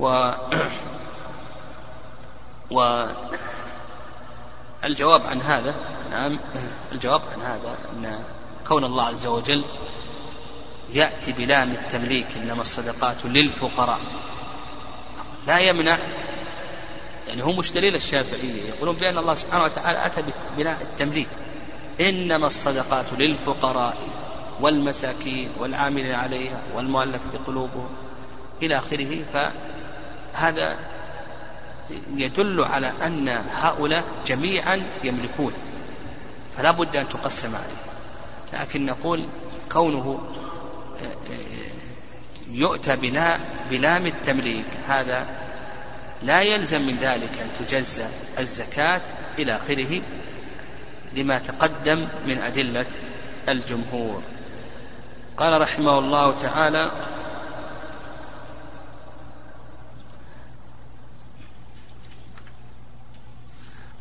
و 0.00 0.32
والجواب 4.82 5.26
عن 5.26 5.40
هذا 5.40 5.74
نعم. 6.14 6.38
الجواب 6.92 7.22
عن 7.32 7.40
هذا 7.40 7.78
أن 7.92 8.18
كون 8.68 8.84
الله 8.84 9.04
عز 9.04 9.26
وجل 9.26 9.64
يأتي 10.92 11.32
بلام 11.32 11.70
التمليك 11.72 12.26
إنما 12.36 12.62
الصدقات 12.62 13.16
للفقراء. 13.24 14.00
لا 15.46 15.58
يمنع. 15.58 15.98
يعني 17.28 17.44
هو 17.44 17.52
مش 17.52 17.72
دليل 17.72 17.94
الشافعية. 17.94 18.68
يقولون 18.68 18.96
بأن 18.96 19.18
الله 19.18 19.34
سبحانه 19.34 19.64
وتعالى 19.64 20.06
أتى 20.06 20.22
ببناء 20.56 20.82
التمليك. 20.82 21.28
إنما 22.00 22.46
الصدقات 22.46 23.06
للفقراء 23.18 23.96
والمساكين 24.60 25.48
والعاملين 25.58 26.12
عليها 26.12 26.62
والمؤلفة 26.74 27.38
قلوبهم 27.46 27.88
إلى 28.62 28.78
آخره. 28.78 29.24
فهذا 29.32 30.76
يدل 32.16 32.64
على 32.64 32.92
أن 33.06 33.28
هؤلاء 33.50 34.04
جميعا 34.26 34.82
يملكون. 35.04 35.52
فلا 36.56 36.70
بد 36.70 36.96
أن 36.96 37.08
تقسم 37.08 37.56
عليه. 37.56 37.84
لكن 38.52 38.86
نقول 38.86 39.26
كونه 39.72 40.20
يؤتى 42.48 42.96
بلام 43.70 44.06
التمليك 44.06 44.66
هذا 44.88 45.26
لا 46.22 46.40
يلزم 46.40 46.86
من 46.86 46.96
ذلك 46.96 47.30
أن 47.40 47.66
تجزى 47.66 48.06
الزكاة 48.38 49.00
إلى 49.38 49.56
آخره 49.56 50.02
لما 51.16 51.38
تقدم 51.38 52.08
من 52.26 52.38
أدلة 52.38 52.86
الجمهور. 53.48 54.22
قال 55.36 55.60
رحمه 55.60 55.98
الله 55.98 56.36
تعالى 56.36 56.90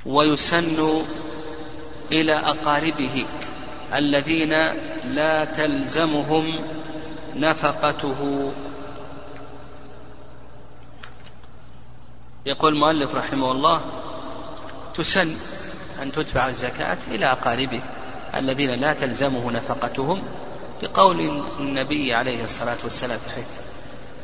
ويسن 0.05 1.03
إلى 2.11 2.33
أقاربه 2.33 3.25
الذين 3.93 4.53
لا 5.05 5.45
تلزمهم 5.45 6.53
نفقته. 7.35 8.51
يقول 12.45 12.73
المؤلف 12.73 13.15
رحمه 13.15 13.51
الله 13.51 13.81
تسن 14.95 15.35
أن 16.01 16.11
تدفع 16.11 16.47
الزكاة 16.47 16.97
إلى 17.07 17.25
أقاربه 17.31 17.81
الذين 18.35 18.69
لا 18.69 18.93
تلزمه 18.93 19.51
نفقتهم 19.51 20.23
لقول 20.83 21.43
النبي 21.59 22.13
عليه 22.13 22.43
الصلاة 22.43 22.77
والسلام 22.83 23.19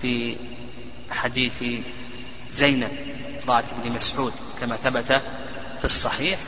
في 0.01 0.37
حديث 1.11 1.63
زينب 2.49 2.91
امرأة 3.43 3.63
بن 3.83 3.91
مسعود 3.91 4.33
كما 4.61 4.75
ثبت 4.75 5.21
في 5.79 5.85
الصحيح. 5.85 6.39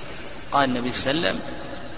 قال 0.52 0.70
النبي 0.70 0.92
صلى 0.92 1.12
الله 1.12 1.28
عليه 1.28 1.40
وسلم 1.40 1.42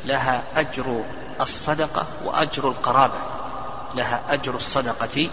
لها 0.05 0.43
أجر 0.55 1.03
الصدقة 1.41 2.05
وأجر 2.25 2.67
القرابة. 2.69 3.19
لها 3.95 4.21
أجر 4.29 4.55
الصدقة 4.55 5.29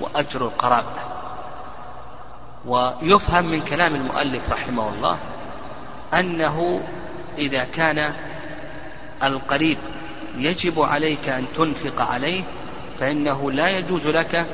وأجر 0.00 0.46
القرابة. 0.46 0.92
ويفهم 2.66 3.44
من 3.44 3.60
كلام 3.60 3.94
المؤلف 3.94 4.50
رحمه 4.50 4.88
الله 4.88 5.18
أنه 6.14 6.82
إذا 7.38 7.64
كان 7.64 8.14
القريب 9.22 9.78
يجب 10.36 10.80
عليك 10.80 11.28
أن 11.28 11.44
تنفق 11.56 12.00
عليه 12.00 12.42
فإنه 13.00 13.50
لا 13.50 13.78
يجوز 13.78 14.06
لك 14.06 14.46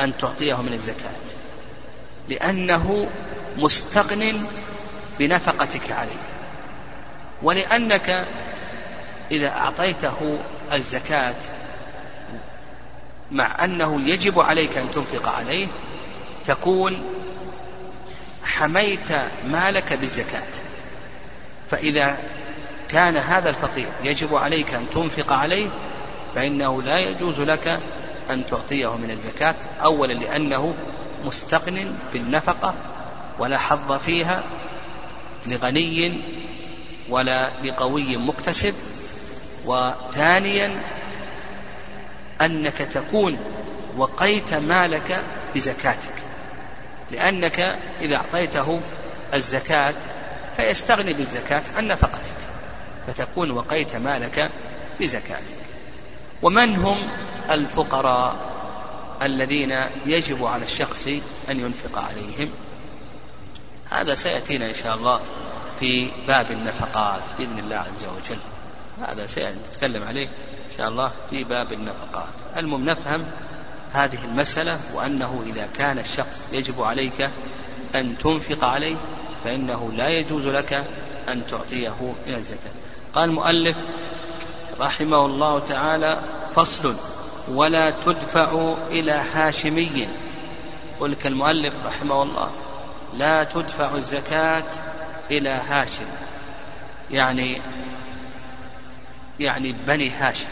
أن 0.00 0.18
تعطيه 0.18 0.62
من 0.62 0.72
الزكاة. 0.72 1.16
لأنه 2.28 3.08
مستغن 3.56 4.46
بنفقتك 5.18 5.92
عليه. 5.92 6.37
ولأنك 7.42 8.26
إذا 9.30 9.48
أعطيته 9.48 10.38
الزكاة 10.72 11.34
مع 13.30 13.64
أنه 13.64 14.00
يجب 14.08 14.40
عليك 14.40 14.78
أن 14.78 14.90
تنفق 14.90 15.28
عليه 15.28 15.66
تكون 16.44 17.02
حميت 18.42 19.08
مالك 19.46 19.92
بالزكاة. 19.92 20.48
فإذا 21.70 22.18
كان 22.88 23.16
هذا 23.16 23.50
الفقير 23.50 23.88
يجب 24.04 24.34
عليك 24.34 24.74
أن 24.74 24.86
تنفق 24.94 25.32
عليه 25.32 25.68
فإنه 26.34 26.82
لا 26.82 26.98
يجوز 26.98 27.40
لك 27.40 27.80
أن 28.30 28.46
تعطيه 28.46 28.96
من 28.96 29.10
الزكاة 29.10 29.54
أولا 29.82 30.12
لأنه 30.12 30.74
مستغن 31.24 31.96
بالنفقة 32.12 32.74
ولا 33.38 33.58
حظ 33.58 33.92
فيها 33.92 34.42
لغني 35.46 36.20
ولا 37.10 37.50
لقوي 37.64 38.16
مكتسب. 38.16 38.74
وثانيا 39.64 40.80
أنك 42.40 42.76
تكون 42.78 43.38
وقيت 43.96 44.54
مالك 44.54 45.22
بزكاتك 45.54 46.14
لأنك 47.10 47.78
إذا 48.00 48.16
أعطيته 48.16 48.80
الزكاة 49.34 49.94
فيستغني 50.56 51.12
بالزكاة 51.12 51.62
عن 51.76 51.88
نفقتك 51.88 52.36
فتكون 53.06 53.50
وقيت 53.50 53.96
مالك 53.96 54.50
بزكاتك. 55.00 55.56
ومن 56.42 56.76
هم 56.76 57.10
الفقراء 57.50 58.36
الذين 59.22 59.74
يجب 60.06 60.44
على 60.44 60.62
الشخص 60.62 61.06
أن 61.50 61.60
ينفق 61.60 61.98
عليهم؟ 61.98 62.50
هذا 63.90 64.14
سيأتينا 64.14 64.68
إن 64.68 64.74
شاء 64.74 64.94
الله 64.94 65.20
في 65.80 66.08
باب 66.28 66.50
النفقات 66.50 67.22
بإذن 67.38 67.58
الله 67.58 67.76
عز 67.76 68.04
وجل. 68.04 68.38
هذا 69.08 69.26
سنتكلم 69.26 70.04
عليه 70.04 70.26
إن 70.26 70.76
شاء 70.76 70.88
الله 70.88 71.12
في 71.30 71.44
باب 71.44 71.72
النفقات. 71.72 72.32
المهم 72.56 72.84
نفهم 72.84 73.24
هذه 73.92 74.24
المسألة 74.24 74.78
وأنه 74.94 75.42
إذا 75.46 75.68
كان 75.78 75.98
الشخص 75.98 76.48
يجب 76.52 76.82
عليك 76.82 77.30
أن 77.94 78.18
تنفق 78.18 78.64
عليه 78.64 78.96
فإنه 79.44 79.92
لا 79.92 80.08
يجوز 80.08 80.46
لك 80.46 80.84
أن 81.28 81.46
تعطيه 81.46 82.14
من 82.26 82.34
الزكاة. 82.34 82.72
قال 83.14 83.28
المؤلف 83.28 83.76
رحمه 84.80 85.26
الله 85.26 85.58
تعالى 85.58 86.20
فصل 86.54 86.94
ولا 87.48 87.92
تدفع 88.06 88.74
إلى 88.90 89.12
هاشمي. 89.12 90.08
قل 91.00 91.14
كالمؤلف 91.14 91.74
رحمه 91.84 92.22
الله 92.22 92.50
لا 93.14 93.44
تدفع 93.44 93.94
الزكاة 93.94 94.64
إلى 95.30 95.48
هاشم. 95.48 96.06
يعني 97.10 97.60
يعني 99.38 99.72
بني 99.72 100.10
هاشم. 100.10 100.48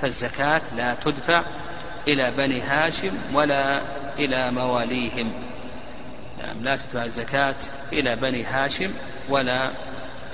فالزكاة 0.00 0.62
لا 0.76 0.94
تدفع 0.94 1.42
إلى 2.08 2.30
بني 2.30 2.62
هاشم 2.62 3.12
ولا 3.32 3.82
إلى 4.18 4.50
مواليهم. 4.50 5.32
يعني 6.38 6.60
لا 6.60 6.76
تدفع 6.76 7.04
الزكاة 7.04 7.56
إلى 7.92 8.16
بني 8.16 8.44
هاشم 8.44 8.92
ولا 9.28 9.70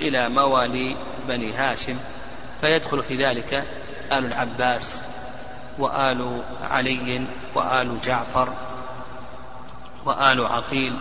إلى 0.01 0.29
موالي 0.29 0.97
بني 1.27 1.53
هاشم. 1.53 1.97
فيدخل 2.61 3.03
في 3.03 3.15
ذلك 3.15 3.53
آل 4.11 4.25
العباس 4.25 4.99
وآل 5.77 6.41
علي 6.63 7.25
وآل 7.55 8.01
جعفر 8.01 8.53
وآل 10.05 10.45
عقيل 10.45 10.93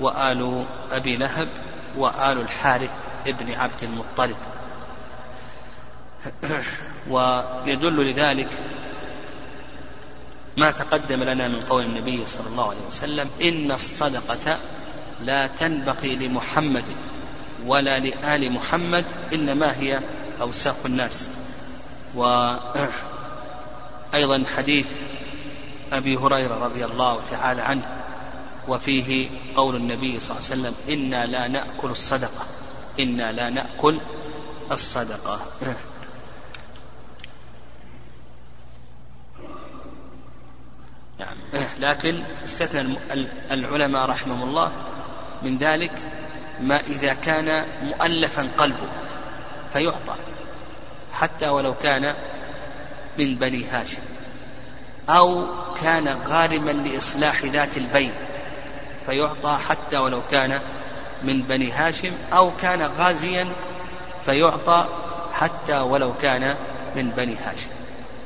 وآل 0.00 0.66
أبي 0.90 1.16
لهب 1.16 1.48
وآل 1.96 2.40
الحارث 2.40 2.90
ابن 3.26 3.52
عبد 3.52 3.82
المطلب. 3.82 4.36
ويدل 7.08 8.10
لذلك 8.10 8.48
ما 10.56 10.70
تقدم 10.70 11.22
لنا 11.22 11.48
من 11.48 11.60
قول 11.60 11.84
النبي 11.84 12.26
صلى 12.26 12.46
الله 12.46 12.68
عليه 12.68 12.86
وسلم 12.88 13.30
إن 13.42 13.72
الصدقة 13.72 14.58
لا 15.24 15.46
تنبغي 15.46 16.16
لمحمد 16.16 16.84
ولا 17.66 17.98
لآل 17.98 18.52
محمد 18.52 19.04
إنما 19.32 19.78
هي 19.78 20.00
أوساق 20.40 20.76
الناس. 20.84 21.30
وأيضا 22.14 22.84
حديث 24.56 24.86
أبي 25.92 26.16
هريرة 26.16 26.64
رضي 26.64 26.84
الله 26.84 27.20
تعالى 27.30 27.62
عنه 27.62 27.99
وفيه 28.70 29.28
قول 29.56 29.76
النبي 29.76 30.20
صلى 30.20 30.38
الله 30.38 30.50
عليه 30.50 30.60
وسلم 30.60 30.74
إنا 30.88 31.26
لا 31.26 31.48
نأكل 31.48 31.90
الصدقة. 31.90 32.46
إنا 33.00 33.32
لا 33.32 33.50
نأكل 33.50 34.00
الصدقة. 34.72 35.40
نعم. 41.18 41.36
لكن 41.80 42.22
استثنى 42.44 42.96
العلماء 43.50 44.06
رحمهم 44.06 44.42
الله 44.42 44.72
من 45.42 45.58
ذلك 45.58 45.92
ما 46.60 46.80
إذا 46.80 47.14
كان 47.14 47.64
مؤلفا 47.82 48.48
قلبه 48.58 48.88
فيعطى 49.72 50.16
حتى 51.12 51.48
ولو 51.48 51.74
كان 51.74 52.14
من 53.18 53.34
بني 53.34 53.64
هاشم 53.64 54.02
أو 55.08 55.46
كان 55.82 56.08
غارما 56.08 56.70
لإصلاح 56.70 57.44
ذات 57.44 57.76
البين. 57.76 58.12
فيعطى 59.06 59.58
حتى 59.68 59.96
ولو 59.96 60.22
كان 60.30 60.60
من 61.22 61.42
بني 61.42 61.72
هاشم 61.72 62.12
أو 62.32 62.50
كان 62.62 62.82
غازيا 62.82 63.48
فيعطى 64.26 64.86
حتى 65.32 65.78
ولو 65.78 66.14
كان 66.22 66.54
من 66.96 67.10
بني 67.10 67.36
هاشم. 67.36 67.68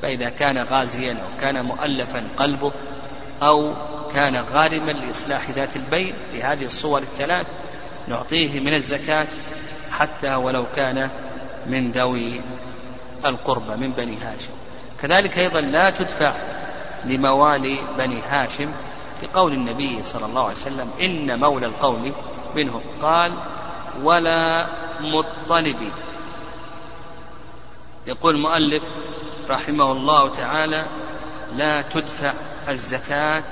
فإذا 0.02 0.30
كان 0.30 0.58
غازيا 0.58 1.12
أو 1.12 1.40
كان 1.40 1.64
مؤلفا 1.64 2.24
قلبه 2.37 2.72
أو 3.42 3.74
كان 4.14 4.37
غارما 4.37 4.92
لإصلاح 4.92 5.50
ذات 5.50 5.76
البين 5.76 6.14
لهذه 6.34 6.64
الصور 6.64 6.98
الثلاث 6.98 7.46
نعطيه 8.08 8.60
من 8.60 8.74
الزكاة 8.74 9.26
حتى 9.90 10.34
ولو 10.34 10.64
كان 10.76 11.10
من 11.66 11.92
ذوي 11.92 12.40
القربى 13.24 13.76
من 13.76 13.92
بني 13.92 14.16
هاشم. 14.16 14.52
كذلك 15.02 15.38
أيضا 15.38 15.60
لا 15.60 15.90
تدفع 15.90 16.32
لموالي 17.04 17.78
بني 17.98 18.20
هاشم 18.30 18.72
لقول 19.22 19.53
النبي 19.53 20.03
صلى 20.03 20.27
الله 20.27 20.42
عليه 20.42 20.53
وسلم 20.53 20.90
إن 21.00 21.40
مولى 21.40 21.66
القوم 21.66 22.12
منهم. 22.57 22.81
قال 23.03 23.33
ولا 24.03 24.66
مطلب. 25.00 25.90
يقول 28.07 28.35
المؤلف 28.35 28.83
رحمه 29.48 29.92
الله 29.92 30.29
تعالى 30.29 30.87
لا 31.57 31.83
تدفع 31.83 32.35
الزكاة 32.68 33.44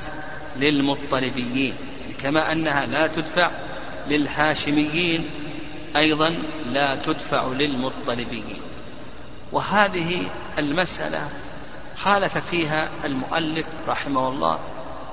للمطلبيين. 0.56 1.74
يعني 2.00 2.14
كما 2.14 2.52
أنها 2.52 2.86
لا 2.86 3.06
تدفع 3.06 3.50
للهاشميين 4.08 5.30
أيضا 5.96 6.34
لا 6.72 6.94
تدفع 6.94 7.46
للمطلبيين. 7.46 8.60
وهذه 9.52 10.22
المسألة 10.58 11.28
خالف 11.96 12.38
فيها 12.38 12.88
المؤلف 13.04 13.66
رحمه 13.88 14.28
الله 14.28 14.58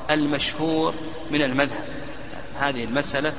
المشهور 0.09 0.93
من 1.31 1.41
المذهب. 1.41 1.85
هذه 2.59 2.83
المسألة 2.83 3.33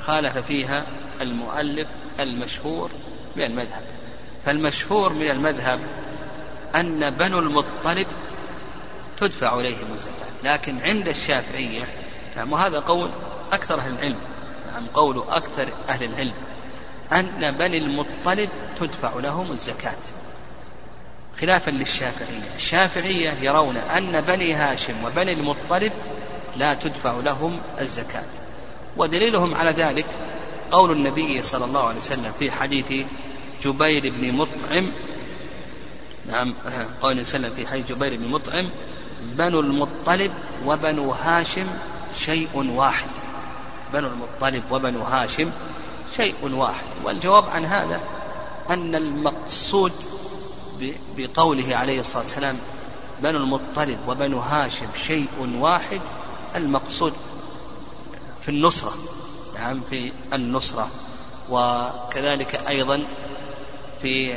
خالف 0.00 0.38
فيها 0.38 0.86
المؤلف 1.20 1.88
المشهور 2.20 2.90
من 3.36 3.42
المذهب. 3.42 3.84
فالمشهور 4.46 5.12
من 5.12 5.30
المذهب 5.30 5.80
أن 6.74 7.10
بنو 7.10 7.38
المطلب 7.38 8.06
تدفع 9.20 9.60
إليهم 9.60 9.92
الزكاة 9.92 10.54
لكن 10.54 10.78
عند 10.80 11.08
الشافعية 11.08 11.84
نعم 12.36 12.52
وهذا 12.52 12.78
قول 12.78 13.10
أكثر 13.52 13.78
أهل 13.78 13.92
العلم 13.92 14.18
نعم 14.72 14.86
قول 14.86 15.24
أكثر 15.28 15.68
أهل 15.88 16.04
العلم 16.04 16.34
أن 17.12 17.50
بني 17.50 17.78
المطلب 17.78 18.48
تدفع 18.80 19.14
لهم 19.14 19.52
الزكاة. 19.52 19.98
خلافا 21.40 21.70
للشافعية. 21.70 22.54
الشافعية 22.56 23.30
يرون 23.42 23.76
أن 23.76 24.20
بني 24.20 24.54
هاشم 24.54 25.04
وبني 25.04 25.32
المطلب 25.32 25.92
لا 26.56 26.74
تدفع 26.74 27.12
لهم 27.12 27.60
الزكاة. 27.80 28.24
ودليلهم 28.96 29.54
على 29.54 29.70
ذلك 29.70 30.06
قول 30.70 30.90
النبي 30.92 31.42
صلى 31.42 31.64
الله 31.64 31.84
عليه 31.88 31.96
وسلم 31.96 32.32
في 32.38 32.50
حديث 32.50 32.92
جبير 33.62 34.12
بن 34.12 34.32
مطعم. 34.32 34.92
نعم 36.26 36.54
قول 37.00 37.12
النبي 37.12 37.24
صلى 37.24 37.36
الله 37.36 37.48
عليه 37.48 37.50
وسلم 37.50 37.54
في 37.54 37.66
حديث 37.66 37.88
جبير 37.88 38.16
بن 38.16 38.28
مطعم 38.28 38.68
بنو 39.22 39.60
المطلب 39.60 40.32
وبنو 40.66 41.10
هاشم 41.10 41.66
شيء 42.16 42.48
واحد. 42.54 43.10
بنو 43.92 44.08
المطلب 44.08 44.62
وبنو 44.70 45.02
هاشم 45.02 45.50
شيء 46.16 46.34
واحد. 46.42 46.84
والجواب 47.04 47.48
عن 47.48 47.64
هذا 47.64 48.00
أن 48.70 48.94
المقصود 48.94 49.92
بقوله 51.16 51.76
عليه 51.76 52.00
الصلاة 52.00 52.22
والسلام 52.22 52.58
بنو 53.22 53.38
المطلب 53.38 53.98
وبنو 54.08 54.38
هاشم 54.38 54.86
شيء 55.06 55.28
واحد 55.58 56.00
المقصود 56.56 57.12
في 58.42 58.48
النصرة. 58.48 58.94
نعم 59.54 59.80
في 59.90 60.12
النصرة. 60.32 60.88
وكذلك 61.50 62.54
أيضا 62.54 63.02
في 64.02 64.36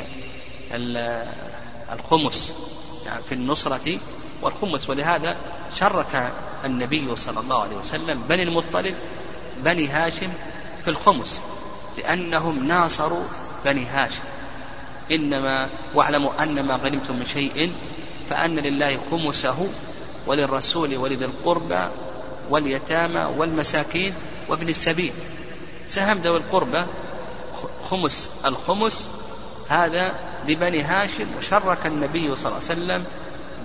الخمس. 1.92 2.54
يعني 3.06 3.22
في 3.22 3.34
النصرة 3.34 3.98
والخمس. 4.42 4.90
ولهذا 4.90 5.36
شرك 5.74 6.32
النبي 6.64 7.16
صلى 7.16 7.40
الله 7.40 7.62
عليه 7.62 7.76
وسلم 7.76 8.22
بني 8.28 8.42
المطلب 8.42 8.94
بني 9.58 9.88
هاشم 9.88 10.32
في 10.84 10.90
الخمس 10.90 11.40
لأنهم 11.98 12.68
ناصروا 12.68 13.24
بني 13.64 13.86
هاشم. 13.86 14.33
إنما 15.12 15.68
واعلموا 15.94 16.42
أن 16.42 16.60
ما 16.60 16.76
غنمتم 16.76 17.16
من 17.16 17.26
شيء 17.26 17.72
فأن 18.28 18.58
لله 18.58 18.98
خمسه 19.10 19.66
وللرسول 20.26 20.96
ولذي 20.96 21.24
القربى 21.24 21.88
واليتامى 22.50 23.20
والمساكين 23.20 24.14
وابن 24.48 24.68
السبيل. 24.68 25.12
سهم 25.88 26.18
ذوي 26.18 26.36
القربى 26.36 26.84
خمس 27.90 28.30
الخمس 28.44 29.08
هذا 29.68 30.14
لبني 30.48 30.82
هاشم 30.82 31.26
وشرك 31.38 31.86
النبي 31.86 32.36
صلى 32.36 32.52
الله 32.52 32.70
عليه 32.70 32.82
وسلم 32.82 33.04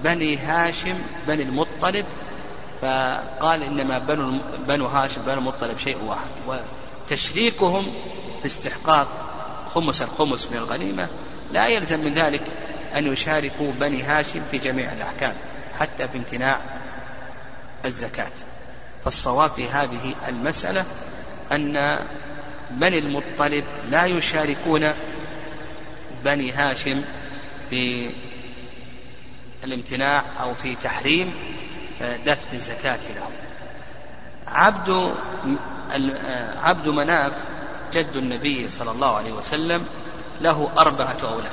بني 0.04 0.38
هاشم 0.38 0.98
بني 1.28 1.44
المطلب 1.44 2.06
فقال 2.82 3.64
إنما 3.64 4.00
بنو 4.00 4.40
بنو 4.68 4.86
هاشم 4.86 5.22
بنو 5.22 5.34
المطلب 5.34 5.78
شيء 5.78 5.98
واحد. 6.08 6.62
وتشريكهم 7.08 7.88
في 8.40 8.46
استحقاق 8.46 9.08
خمس 9.76 10.02
الخمس 10.02 10.48
من 10.52 10.58
الغنيمة 10.58 11.08
لا 11.52 11.68
يلزم 11.68 12.00
من 12.00 12.14
ذلك 12.14 12.42
أن 12.98 13.08
يشاركوا 13.08 13.72
بني 13.80 14.04
هاشم 14.04 14.42
في 14.52 14.58
جميع 14.58 14.94
الأحكام 14.94 15.34
حتى 15.80 16.08
في 16.08 16.18
امتناع 16.18 16.62
الزكاة. 17.86 18.32
فالصواب 19.04 19.50
في 19.50 19.68
هذه 19.68 20.16
المسألة 20.28 20.86
أن 21.52 22.00
بني 22.72 22.98
المطلب 23.00 23.64
لا 23.92 24.06
يشاركون 24.06 24.94
بني 26.26 26.52
هاشم 26.52 27.02
في 27.70 28.10
الامتناع 29.64 30.24
أو 30.40 30.56
في 30.56 30.76
تحريم 30.76 31.34
آه، 32.02 32.18
دفع 32.18 32.54
الزكاة 32.54 33.00
لهم. 33.16 33.32
عبد 34.48 34.90
آه، 36.30 36.60
عبد 36.60 36.88
مناف 36.88 37.34
جد 37.94 38.16
النبي 38.16 38.70
صلى 38.70 38.92
الله 38.92 39.16
عليه 39.16 39.32
وسلم 39.32 39.86
له 40.42 40.70
أربعة 40.78 41.18
أولاد. 41.24 41.52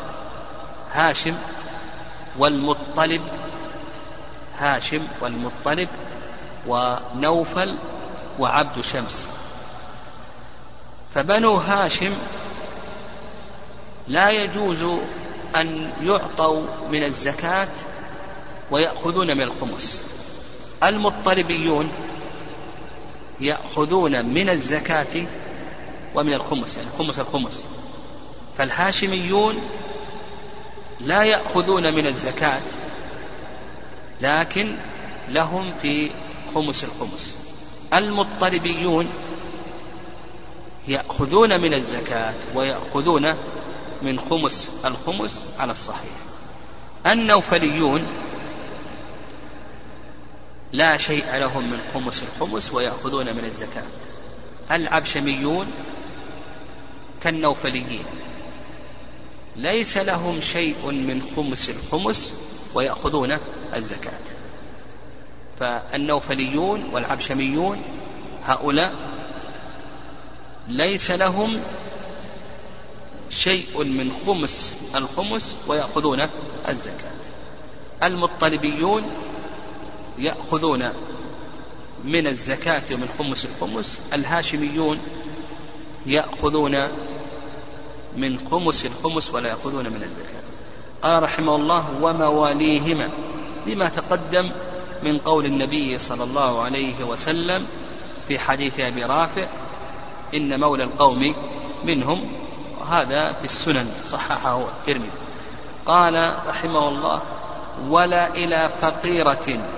هاشم 0.92 1.34
والمطلب 2.38 3.22
هاشم 4.58 5.06
والمطلب 5.20 5.88
ونوفل 6.66 7.76
وعبد 8.38 8.80
شمس. 8.80 9.32
فبنو 11.14 11.56
هاشم 11.56 12.14
لا 14.08 14.30
يجوز 14.30 14.82
أن 15.56 15.92
يعطوا 16.02 16.66
من 16.90 17.04
الزكاة 17.04 17.68
ويأخذون 18.70 19.36
من 19.36 19.42
الخمس. 19.42 20.04
المطلبيون 20.82 21.90
يأخذون 23.40 24.24
من 24.24 24.48
الزكاة 24.48 25.26
ومن 26.14 26.34
الخمس 26.34 26.76
يعني 26.76 26.88
خمس 26.98 27.18
الخمس. 27.18 27.66
فالهاشميون 28.58 29.60
لا 31.00 31.22
يأخذون 31.22 31.94
من 31.94 32.06
الزكاة 32.06 32.62
لكن 34.20 34.76
لهم 35.28 35.74
في 35.82 36.10
خمس 36.54 36.84
الخمس. 36.84 37.38
المطلبيون 37.94 39.08
يأخذون 40.88 41.60
من 41.60 41.74
الزكاة 41.74 42.34
ويأخذون 42.54 43.34
من 44.02 44.20
خمس 44.20 44.70
الخمس 44.84 45.46
على 45.58 45.72
الصحيح. 45.72 46.16
النوفليون 47.06 48.06
لا 50.72 50.96
شيء 50.96 51.36
لهم 51.36 51.70
من 51.70 51.80
خمس 51.94 52.22
الخمس 52.22 52.72
ويأخذون 52.72 53.26
من 53.26 53.44
الزكاة. 53.44 53.82
العبشميون 54.70 55.66
كالنوفليين. 57.22 58.04
ليس 59.56 59.96
لهم 59.96 60.40
شيء 60.40 60.90
من 60.90 61.22
خمس 61.36 61.70
الخمس 61.70 62.34
ويأخذون 62.74 63.38
الزكاة. 63.74 64.20
فالنوفليون 65.60 66.84
والعبشميون 66.92 67.82
هؤلاء 68.44 68.94
ليس 70.68 71.10
لهم 71.10 71.60
شيء 73.30 73.84
من 73.84 74.12
خمس 74.26 74.76
الخمس 74.94 75.56
ويأخذون 75.66 76.28
الزكاة. 76.68 77.16
المطلبيون 78.02 79.10
يأخذون 80.18 80.92
من 82.04 82.26
الزكاة 82.26 82.82
ومن 82.92 83.08
خمس 83.18 83.46
الخمس 83.46 84.00
الهاشميون 84.12 84.98
يأخذون 86.06 86.76
من 88.16 88.38
خمس 88.50 88.86
الخمس 88.86 89.34
ولا 89.34 89.48
يأخذون 89.48 89.84
من 89.84 90.02
الزكاة. 90.02 90.42
قال 91.02 91.22
رحمه 91.22 91.56
الله 91.56 91.84
ومواليهما 92.00 93.10
لما 93.66 93.88
تقدم 93.88 94.52
من 95.02 95.18
قول 95.18 95.46
النبي 95.46 95.98
صلى 95.98 96.24
الله 96.24 96.62
عليه 96.62 97.04
وسلم 97.04 97.66
في 98.28 98.38
حديث 98.38 98.80
أبي 98.80 99.04
رافع 99.04 99.46
إن 100.34 100.60
مولى 100.60 100.84
القوم 100.84 101.34
منهم 101.84 102.32
وهذا 102.80 103.32
في 103.32 103.44
السنن 103.44 103.92
صححه 104.06 104.68
الترمذي. 104.68 105.10
قال 105.86 106.36
رحمه 106.46 106.88
الله 106.88 107.22
ولا 107.88 108.34
إلى 108.34 108.70
فقيرة 108.80 109.68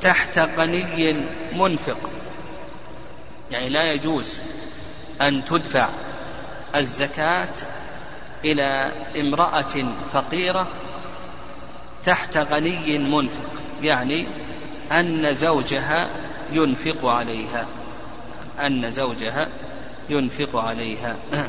تحت 0.00 0.38
غني 0.38 1.16
منفق. 1.56 1.98
يعني 3.50 3.68
لا 3.68 3.92
يجوز 3.92 4.38
أن 5.20 5.44
تدفع 5.44 5.88
الزكاة 6.74 7.54
إلى 8.44 8.92
امرأة 9.20 9.94
فقيرة 10.12 10.68
تحت 12.04 12.36
غني 12.36 12.98
منفق 12.98 13.60
يعني 13.82 14.26
أن 14.92 15.34
زوجها 15.34 16.08
ينفق 16.52 17.06
عليها 17.06 17.66
أن 18.60 18.90
زوجها 18.90 19.48
ينفق 20.08 20.56
عليها. 20.56 21.16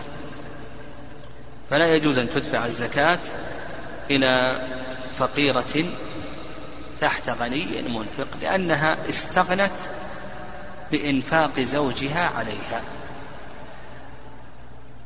فلا 1.70 1.96
يجوز 1.96 2.18
أن 2.18 2.30
تدفع 2.30 2.66
الزكاة 2.66 3.20
إلى 4.12 4.62
فقيرة 5.18 5.86
تحت 7.00 7.30
غني 7.30 7.82
منفق 7.90 8.28
لأنها 8.42 8.98
استغنت 9.10 9.72
بإنفاق 10.92 11.60
زوجها 11.60 12.30
عليها. 12.38 12.82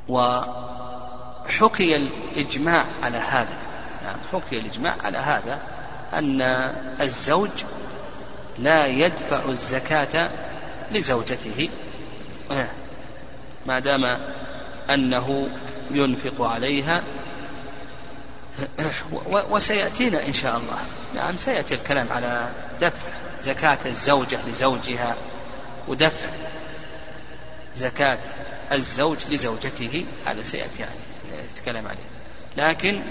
وحكي 0.10 1.96
الإجماع 1.96 2.86
على 3.04 3.18
هذا. 3.18 3.58
يعني 4.06 4.18
حكي 4.32 4.58
الإجماع 4.60 4.98
على 5.02 5.18
هذا 5.18 5.62
أن 6.14 6.42
الزوج 7.02 7.50
لا 8.60 8.88
يدفع 8.88 9.42
الزكاة 9.50 10.30
لزوجته. 10.92 11.70
ما 13.66 13.80
دام 13.80 14.20
أنه 14.90 15.50
ينفق 15.92 16.42
عليها 16.42 17.04
وسيأتينا 19.50 20.28
إن 20.28 20.34
شاء 20.34 20.58
الله. 20.58 20.80
نعم 21.16 21.38
سيأتي 21.38 21.74
الكلام 21.74 22.08
على 22.12 22.48
دفع 22.82 23.08
زكاة 23.40 23.78
الزوجة 23.86 24.40
لزوجها 24.48 25.16
ودفع 25.88 26.28
زكاة 27.76 28.18
الزوج 28.72 29.18
لزوجته 29.30 30.06
هذا 30.26 30.44
سيأتي 30.44 30.82
يعني 30.82 30.96
نتكلم 31.52 31.88
عليه. 31.88 32.08
لكن 32.58 33.02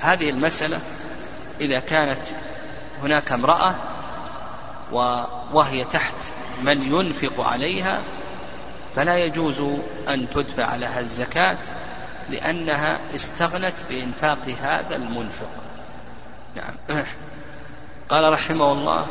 هذه 0.00 0.30
المسألة 0.30 0.80
إذا 1.60 1.80
كانت 1.80 2.22
هناك 3.02 3.32
امرأة 3.32 3.74
وهي 5.52 5.84
تحت 5.84 6.14
من 6.62 6.82
ينفق 6.82 7.40
عليها 7.40 8.02
فلا 8.96 9.18
يجوز 9.18 9.62
أن 10.08 10.30
تدفع 10.30 10.76
لها 10.76 11.00
الزكاة 11.00 11.58
لأنها 12.30 12.98
استغنت 13.14 13.74
بإنفاق 13.90 14.56
هذا 14.62 14.96
المنفق. 14.96 15.48
نعم. 16.56 16.74
قال 18.10 18.32
رحمه 18.32 18.72
الله 18.72 19.06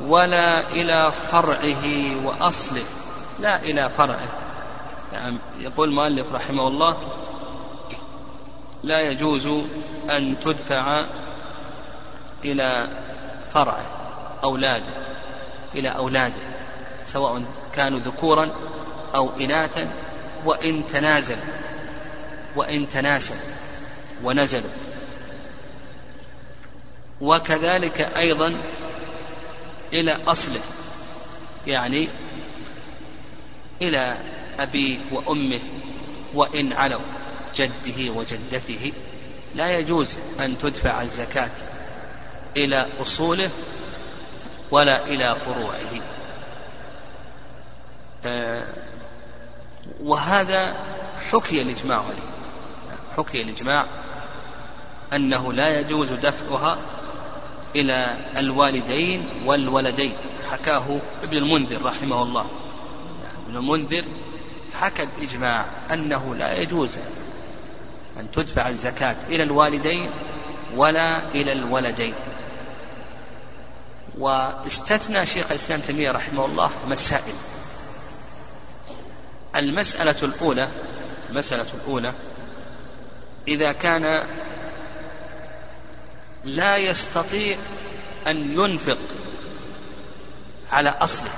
ولا 0.00 0.70
إلى 0.70 1.12
فرعه 1.12 1.84
وأصله. 2.24 2.84
لا 3.40 3.56
إلى 3.56 3.90
فرعه. 3.90 4.28
نعم. 5.12 5.38
يقول 5.60 5.88
المؤلف 5.88 6.32
رحمه 6.32 6.68
الله 6.68 6.96
لا 8.82 9.00
يجوز 9.00 9.46
أن 10.10 10.36
تدفع 10.40 11.06
إلى 12.44 12.88
فرعه 13.54 13.86
أولاده 14.44 14.92
إلى 15.74 15.88
أولاده 15.88 16.42
سواء 17.04 17.42
كانوا 17.72 17.98
ذكورا 17.98 18.50
أو 19.14 19.30
إناثا 19.40 19.90
وإن 20.44 20.86
تنازل 20.86 21.36
وإن 22.56 22.88
تناسل 22.88 23.36
ونزلوا. 24.24 24.70
وكذلك 27.20 28.00
أيضا 28.00 28.54
إلى 29.92 30.18
أصله 30.26 30.60
يعني 31.66 32.08
إلى 33.82 34.16
أبيه 34.58 34.98
وأمه 35.12 35.60
وإن 36.34 36.72
علوا 36.72 37.00
جده 37.56 38.12
وجدته. 38.12 38.92
لا 39.54 39.78
يجوز 39.78 40.18
أن 40.40 40.58
تدفع 40.58 41.02
الزكاة 41.02 41.50
إلى 42.56 42.86
أصوله 43.02 43.50
ولا 44.70 45.06
إلى 45.06 45.36
فروعه. 45.36 46.02
آه، 48.26 48.64
وهذا 50.02 50.74
حكي 51.30 51.62
الإجماع 51.62 51.98
عليه. 51.98 52.30
حكي 53.16 53.42
الإجماع 53.42 53.86
أنه 55.12 55.52
لا 55.52 55.80
يجوز 55.80 56.12
دفعها 56.12 56.78
إلى 57.76 58.16
الوالدين 58.36 59.28
والولدين. 59.44 60.12
حكاه 60.50 61.00
ابن 61.22 61.36
المنذر 61.36 61.82
رحمه 61.82 62.22
الله. 62.22 62.46
ابن 63.46 63.56
المنذر 63.56 64.04
حكى 64.80 65.02
الإجماع 65.02 65.66
أنه 65.92 66.34
لا 66.34 66.54
يجوز 66.56 66.98
أن 68.20 68.30
تدفع 68.30 68.68
الزكاة 68.68 69.16
إلى 69.28 69.42
الوالدين 69.42 70.10
ولا 70.74 71.18
إلى 71.34 71.52
الولدين. 71.52 72.14
واستثنى 74.18 75.26
شيخ 75.26 75.50
الإسلام 75.50 75.80
تيمية 75.80 76.10
رحمه 76.10 76.44
الله 76.44 76.70
مسائل. 76.88 77.34
المسألة 79.56 80.16
الأولى 80.22 80.68
المسألة 81.30 81.66
الأولى 81.74 82.12
إذا 83.48 83.72
كان 83.72 84.22
لا 86.44 86.76
يستطيع 86.76 87.56
أن 88.26 88.58
ينفق 88.58 88.98
على 90.70 90.90
أصله. 90.90 91.30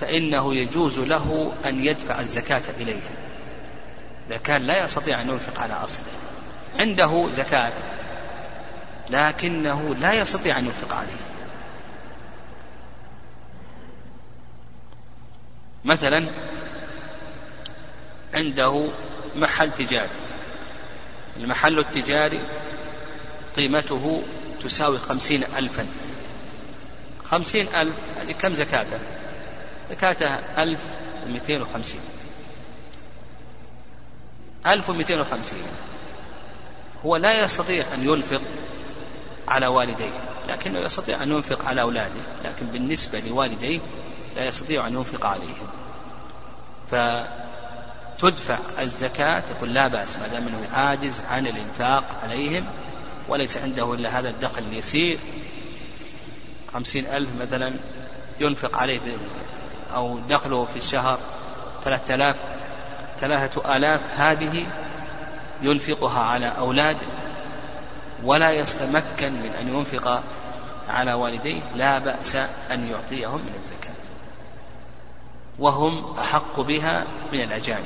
فإنه 0.00 0.54
يجوز 0.54 0.98
له 0.98 1.52
أن 1.64 1.84
يدفع 1.84 2.20
الزكاة 2.20 2.62
إليها. 2.80 3.10
إذا 4.28 4.36
كان 4.36 4.62
لا 4.62 4.84
يستطيع 4.84 5.20
أن 5.20 5.28
ينفق 5.28 5.60
على 5.60 5.74
أصله. 5.74 6.04
عنده 6.78 7.28
زكاة 7.32 7.72
لكنه 9.10 9.94
لا 9.94 10.12
يستطيع 10.12 10.58
أن 10.58 10.64
ينفق 10.66 10.94
عليه. 10.94 11.08
مثلا 15.84 16.26
عنده 18.34 18.90
محل 19.36 19.70
تجاري. 19.70 20.08
المحل 21.36 21.78
التجاري 21.78 22.40
قيمته 23.56 24.22
تساوي 24.62 24.98
خمسين 24.98 25.44
ألفا. 25.58 25.86
خمسين 27.24 27.66
ألف 27.74 27.94
هذه 28.20 28.32
كم 28.32 28.54
زكاته 28.54 28.98
زكاتها 29.90 30.62
ألف 30.62 30.80
ومئتين 31.26 31.62
وخمسين. 31.62 32.00
ألف 34.66 34.90
ومئتين 34.90 35.20
وخمسين. 35.20 35.58
هو 37.06 37.16
لا 37.16 37.44
يستطيع 37.44 37.94
أن 37.94 38.04
ينفق 38.08 38.40
على 39.48 39.66
والديه 39.66 40.22
لكنه 40.48 40.78
يستطيع 40.78 41.22
أن 41.22 41.32
ينفق 41.32 41.64
على 41.64 41.80
أولاده 41.80 42.20
لكن 42.44 42.66
بالنسبة 42.66 43.20
لوالديه 43.20 43.80
لا 44.36 44.48
يستطيع 44.48 44.86
أن 44.86 44.94
ينفق 44.94 45.26
عليهم. 45.26 45.68
فتدفع 46.90 48.58
الزكاة 48.78 49.42
يقول 49.56 49.74
لا 49.74 49.88
بأس 49.88 50.16
ما 50.16 50.28
دام 50.28 50.48
أنه 50.48 50.68
عاجز 50.72 51.20
عن 51.20 51.46
الإنفاق 51.46 52.04
عليهم 52.22 52.66
وليس 53.28 53.56
عنده 53.56 53.94
إلا 53.94 54.18
هذا 54.18 54.30
الدخل 54.30 54.62
اليسير. 54.62 55.18
خمسين 56.72 57.06
ألف 57.06 57.28
مثلا 57.40 57.72
ينفق 58.40 58.76
عليه 58.76 59.00
أو 59.94 60.18
دخله 60.18 60.64
في 60.64 60.76
الشهر 60.76 61.18
ثلاثة 61.84 62.14
آلاف 62.14 62.36
ثلاثة 63.20 63.76
آلاف 63.76 64.00
هذه 64.16 64.66
ينفقها 65.62 66.20
على 66.20 66.52
أولاده 66.58 67.06
ولا 68.24 68.50
يتمكن 68.50 69.32
من 69.32 69.52
أن 69.60 69.68
ينفق 69.68 70.22
على 70.88 71.12
والديه 71.12 71.60
لا 71.76 71.98
بأس 71.98 72.36
أن 72.70 72.90
يعطيهم 72.90 73.38
من 73.38 73.54
الزكاة. 73.54 73.94
وهم 75.58 76.18
أحق 76.18 76.60
بها 76.60 77.04
من 77.32 77.40
الأجانب. 77.40 77.84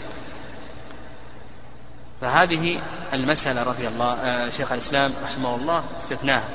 فهذه 2.20 2.80
المسألة 3.12 3.62
رضي 3.62 3.88
الله 3.88 4.12
آه 4.12 4.50
شيخ 4.50 4.72
الإسلام 4.72 5.12
رحمه 5.24 5.54
الله 5.54 5.84
استثناها. 6.00 6.48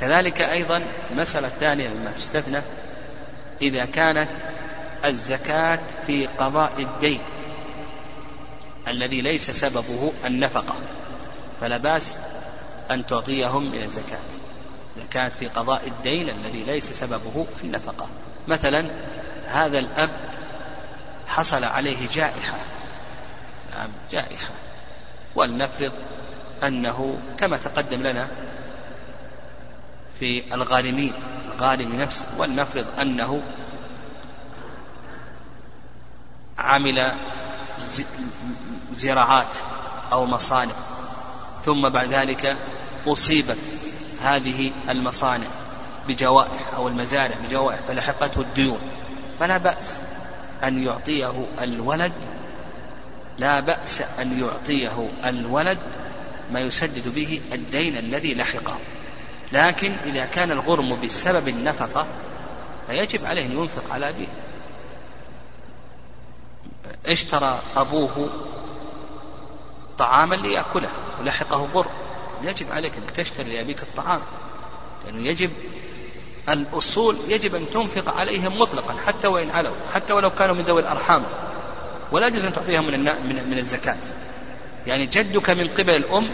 كذلك 0.00 0.40
أيضا 0.40 0.82
المسألة 1.10 1.48
الثانية 1.48 1.88
مما 1.88 2.12
استثنى 2.18 2.60
إذا 3.62 3.84
كانت 3.84 4.28
الزكاة 5.04 5.80
في 6.06 6.26
قضاء 6.26 6.72
الدين 6.78 7.20
الذي 8.88 9.20
ليس 9.20 9.50
سببه 9.50 10.12
النفقة. 10.26 10.74
فلا 11.60 11.76
بأس 11.76 12.18
أن 12.90 13.06
تعطيهم 13.06 13.70
من 13.70 13.82
الزكاة. 13.82 14.18
كانت 15.10 15.34
في 15.34 15.48
قضاء 15.48 15.86
الدين 15.86 16.28
الذي 16.28 16.64
ليس 16.64 16.92
سببه 16.92 17.46
النفقة. 17.64 18.08
مثلا 18.48 18.84
هذا 19.46 19.78
الأب 19.78 20.10
حصل 21.26 21.64
عليه 21.64 22.08
جائحة. 22.12 22.58
نعم 23.72 23.90
جائحة. 24.10 24.50
ولنفرض 25.34 25.92
أنه 26.62 27.18
كما 27.38 27.56
تقدم 27.56 28.02
لنا 28.02 28.28
في 30.20 30.54
الغارمين 30.54 31.12
الغارم 31.54 31.96
نفسه. 31.96 32.24
ولنفرض 32.38 32.86
أنه 33.00 33.42
عمل 36.72 37.12
زراعات 38.94 39.54
أو 40.12 40.26
مصانع. 40.26 40.72
ثم 41.64 41.88
بعد 41.88 42.14
ذلك 42.14 42.56
أصيبت 43.06 43.58
هذه 44.22 44.70
المصانع 44.88 45.46
بجوائح 46.08 46.74
أو 46.74 46.88
المزارع 46.88 47.36
بجوائح 47.48 47.80
فلحقته 47.88 48.40
الديون. 48.40 48.80
فلا 49.40 49.58
بأس 49.58 50.00
أن 50.64 50.82
يعطيه 50.82 51.46
الولد 51.60 52.12
لا 53.38 53.60
بأس 53.60 54.02
أن 54.20 54.40
يعطيه 54.40 55.08
الولد 55.24 55.78
ما 56.52 56.60
يسدد 56.60 57.14
به 57.14 57.40
الدين 57.52 57.96
الذي 57.96 58.34
لحقه. 58.34 58.76
لكن 59.52 59.92
إذا 60.04 60.24
كان 60.24 60.50
الغرم 60.50 61.00
بسبب 61.00 61.48
النفقة 61.48 62.06
فيجب 62.86 63.26
عليه 63.26 63.46
أن 63.46 63.52
ينفق 63.52 63.92
على 63.92 64.08
أبيه. 64.08 64.28
اشترى 67.06 67.58
أبوه 67.76 68.30
طعاما 69.98 70.34
ليأكله 70.34 70.88
ولحقه 71.20 71.68
غرم 71.74 71.90
يجب 72.42 72.72
عليك 72.72 72.92
أنك 72.96 73.10
تشتري 73.10 73.56
لأبيك 73.56 73.82
الطعام 73.82 74.20
لأنه 75.06 75.28
يجب 75.28 75.50
الأصول 76.48 77.16
يجب 77.28 77.54
أن 77.54 77.66
تنفق 77.72 78.14
عليهم 78.14 78.58
مطلقا 78.58 78.94
حتى 79.06 79.26
وإن 79.26 79.50
علوا 79.50 79.74
حتى 79.92 80.12
ولو 80.12 80.30
كانوا 80.30 80.54
من 80.54 80.60
ذوي 80.60 80.80
الأرحام. 80.80 81.22
ولا 82.12 82.26
يجوز 82.26 82.44
أن 82.44 82.52
تعطيهم 82.52 82.86
من 82.86 83.00
من 83.00 83.50
من 83.50 83.58
الزكاة. 83.58 83.96
يعني 84.86 85.06
جدك 85.06 85.50
من 85.50 85.68
قبل 85.78 85.96
الأم 85.96 86.28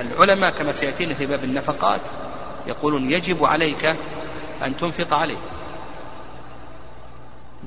العلماء 0.00 0.50
كما 0.50 0.72
سيأتينا 0.72 1.14
في 1.14 1.26
باب 1.26 1.44
النفقات 1.44 2.00
يقولون 2.66 3.10
يجب 3.10 3.44
عليك 3.44 3.96
أن 4.64 4.76
تنفق 4.76 5.14
عليه. 5.14 5.38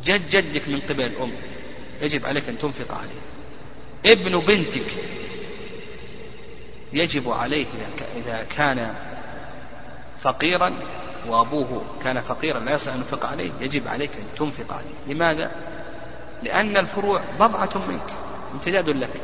جد 0.04 0.30
جدك 0.30 0.68
من 0.68 0.80
قبل 0.90 1.06
الأم. 1.06 1.32
يجب 2.02 2.26
عليك 2.26 2.50
أن 2.50 2.58
تنفق 2.58 2.98
عليه. 2.98 3.22
ابن 4.14 4.40
بنتك 4.40 4.96
يجب 6.94 7.32
عليه 7.32 7.66
إذا 8.16 8.46
كان 8.58 8.96
فقيرا 10.20 10.74
وأبوه 11.28 11.82
كان 12.04 12.22
فقيرا 12.22 12.60
لا 12.60 12.74
يستطيع 12.74 12.94
أن 12.94 13.00
ينفق 13.00 13.26
عليه 13.26 13.52
يجب 13.62 13.88
عليك 13.88 14.12
أن 14.16 14.26
تنفق 14.38 14.74
عليه. 14.74 15.14
لماذا؟ 15.14 15.52
لأن 16.44 16.78
الفروع 16.78 17.22
بضعة 17.40 17.70
منك 17.88 18.14
امتداد 18.54 18.90
لك. 18.90 19.22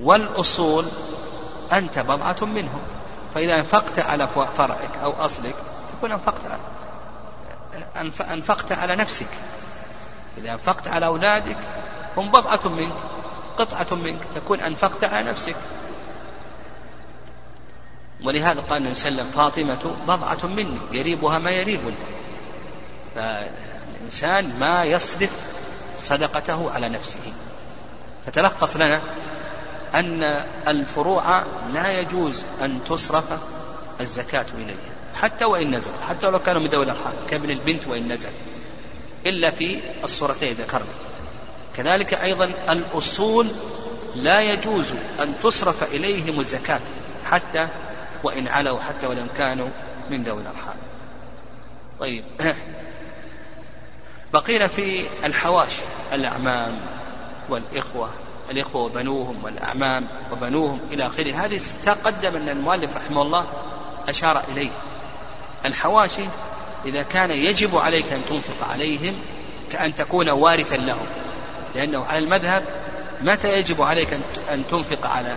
والأصول 0.00 0.86
أنت 1.72 1.98
بضعة 1.98 2.44
منهم. 2.44 2.80
فإذا 3.34 3.58
أنفقت 3.58 3.98
على 3.98 4.28
فرعك 4.28 4.96
أو 5.02 5.12
أصلك 5.12 5.54
تكون 5.92 6.12
أنفقت 6.12 6.40
على 6.44 6.60
أنفقت 8.20 8.72
على 8.72 8.96
نفسك. 8.96 9.28
إذا 10.38 10.52
أنفقت 10.52 10.88
على 10.88 11.06
أولادك 11.06 11.58
هم 12.16 12.30
بضعة 12.30 12.68
منك 12.68 12.96
قطعة 13.56 13.96
منك 13.96 14.20
تكون 14.34 14.60
أنفقت 14.60 15.04
على 15.04 15.30
نفسك. 15.30 15.56
ولهذا 18.24 18.60
قال 18.60 18.78
النبي 18.78 18.94
صلى 18.94 19.08
الله 19.08 19.22
عليه 19.22 19.32
وسلم 19.32 19.76
فاطمة 19.76 19.94
بضعة 20.08 20.46
مني 20.46 20.78
يريبها 20.92 21.38
ما 21.38 21.50
يريبني 21.50 21.94
فالإنسان 23.14 24.58
ما 24.58 24.84
يصرف 24.84 25.30
صدقته 25.98 26.70
على 26.70 26.88
نفسه. 26.88 27.32
فتلخص 28.26 28.76
لنا 28.76 29.00
أن 29.94 30.22
الفروع 30.68 31.42
لا 31.72 32.00
يجوز 32.00 32.44
أن 32.60 32.80
تصرف 32.88 33.24
الزكاة 34.00 34.46
إليها 34.58 34.94
حتى 35.14 35.44
وإن 35.44 35.74
نزل 35.74 35.90
حتى 36.08 36.26
ولو 36.26 36.38
كانوا 36.38 36.62
من 36.62 36.68
ذوي 36.68 36.84
الأرحام 36.84 37.12
كابن 37.30 37.50
البنت 37.50 37.86
وإن 37.86 38.12
نزل. 38.12 38.30
إلا 39.26 39.50
في 39.50 39.80
الصورتين 40.04 40.52
ذكرنا. 40.52 40.94
كذلك 41.76 42.14
أيضا 42.14 42.44
الأصول 42.68 43.48
لا 44.16 44.52
يجوز 44.52 44.94
أن 45.20 45.34
تصرف 45.42 45.94
إليهم 45.94 46.40
الزكاة 46.40 46.80
حتى 47.24 47.68
وإن 48.24 48.48
علوا 48.48 48.80
حتى 48.80 49.06
ولو 49.06 49.26
كانوا 49.36 49.68
من 50.10 50.24
ذوي 50.24 50.42
الأرحام. 50.42 50.76
طيب. 52.00 52.24
بقينا 54.34 54.66
في 54.66 55.06
الحواشي 55.24 55.82
الأعمام 56.12 56.80
والإخوة 57.48 58.10
الإخوة 58.50 58.82
وبنوهم 58.82 59.44
والأعمام 59.44 60.06
وبنوهم 60.32 60.80
إلى 60.92 61.06
آخره. 61.06 61.44
هذه 61.44 61.60
تقدم 61.82 62.36
أن 62.36 62.48
المؤلف 62.48 62.96
رحمه 62.96 63.22
الله 63.22 63.46
أشار 64.08 64.44
إليه. 64.52 64.70
الحواشي 65.64 66.24
إذا 66.86 67.02
كان 67.02 67.30
يجب 67.30 67.76
عليك 67.76 68.12
أن 68.12 68.20
تنفق 68.28 68.68
عليهم 68.68 69.14
كأن 69.70 69.94
تكون 69.94 70.28
وارثا 70.28 70.76
لهم. 70.76 71.06
لأنه 71.74 72.04
على 72.04 72.18
المذهب 72.18 72.64
متى 73.22 73.58
يجب 73.58 73.82
عليك 73.82 74.20
أن 74.52 74.62
تنفق 74.70 75.06
على 75.06 75.36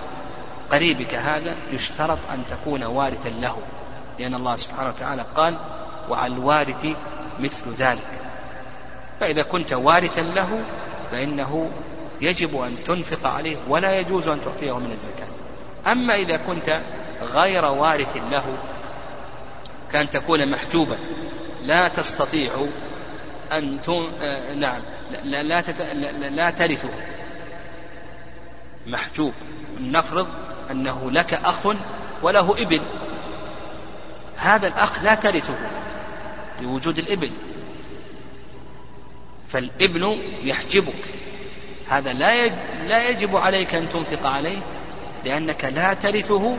قريبك 0.72 1.14
هذا؟ 1.14 1.56
يشترط 1.72 2.20
أن 2.34 2.44
تكون 2.48 2.84
وارثا 2.84 3.30
له. 3.30 3.58
لأن 4.20 4.36
الله 4.36 4.56
سبحانه 4.56 4.90
وتعالى 4.90 5.26
قال 5.36 5.58
وعلى 6.10 6.34
الوارث 6.34 6.88
مثل 7.40 7.74
ذلك. 7.78 8.22
فإذا 9.20 9.42
كنت 9.42 9.74
وارثا 9.74 10.22
له 10.22 10.62
فإنه 11.12 11.72
يجب 12.22 12.62
أن 12.62 12.76
تنفق 12.88 13.28
عليه 13.28 13.58
ولا 13.68 14.00
يجوز 14.00 14.28
أن 14.28 14.40
تعطيه 14.46 14.80
من 14.80 14.92
الزكاة. 14.92 15.28
أما 15.92 16.16
إذا 16.16 16.38
كنت 16.38 16.82
غير 17.22 17.66
وارث 17.66 18.18
له 18.32 18.44
كان 19.92 20.10
تكون 20.10 20.52
محجوبا 20.52 20.98
لا 21.64 21.88
تستطيع 21.88 22.52
أن 23.52 23.78
تن... 23.86 24.12
آه 24.22 24.54
نعم. 24.54 24.82
لا, 25.24 25.44
لا, 25.44 25.62
تت... 25.62 25.82
لا, 25.94 26.30
لا 26.30 26.50
ترثه 26.50 26.90
محجوب. 28.88 29.34
نفرض 29.82 30.28
أنه 30.72 31.12
لك 31.12 31.34
أخ 31.34 31.68
وله 32.24 32.52
ابن. 32.52 32.82
هذا 34.38 34.68
الأخ 34.68 35.04
لا 35.04 35.16
ترثه 35.16 35.56
لوجود 36.62 36.98
الابن. 36.98 37.32
فالابن 39.50 40.18
يحجبك. 40.44 41.04
هذا 41.90 42.14
لا 42.14 42.48
لا 42.88 43.10
يجب 43.10 43.36
عليك 43.36 43.76
أن 43.76 43.90
تنفق 43.90 44.28
عليه 44.28 44.58
لأنك 45.26 45.66
لا 45.66 45.94
ترثه. 45.94 46.58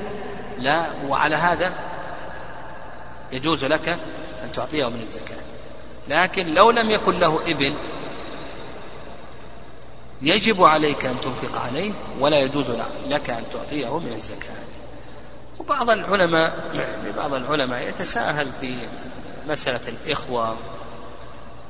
لا 0.59 0.87
وعلى 1.09 1.37
هذا 1.37 1.88
يجوز 3.33 3.65
لك 3.65 3.89
أن 4.45 4.53
تعطيه 4.53 4.89
من 4.89 5.01
الزكاة. 5.01 5.37
لكن 6.09 6.55
لو 6.55 6.71
لم 6.71 6.91
يكن 6.91 7.19
له 7.19 7.41
ابن 7.47 7.75
يجب 10.23 10.63
عليك 10.63 11.07
أن 11.07 11.21
تنفق 11.21 11.61
عليه 11.61 11.93
ولا 12.21 12.39
يجوز 12.39 12.71
لك 13.09 13.31
أن 13.31 13.45
تعطيه 13.53 13.99
من 13.99 14.13
الزكاة. 14.13 14.55
وبعض 15.59 15.91
العلماء 15.91 16.71
يعني 16.75 17.13
بعض 17.13 17.35
العلماء 17.35 17.89
يتساهل 17.89 18.49
في 18.61 18.75
مسألة 19.49 19.81
الإخوة 19.89 20.57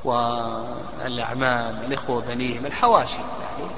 والأعمام 0.03 1.79
الإخوة 1.87 2.17
وبنيهم 2.17 2.65
الحواشي 2.65 3.15
يعني. 3.15 3.71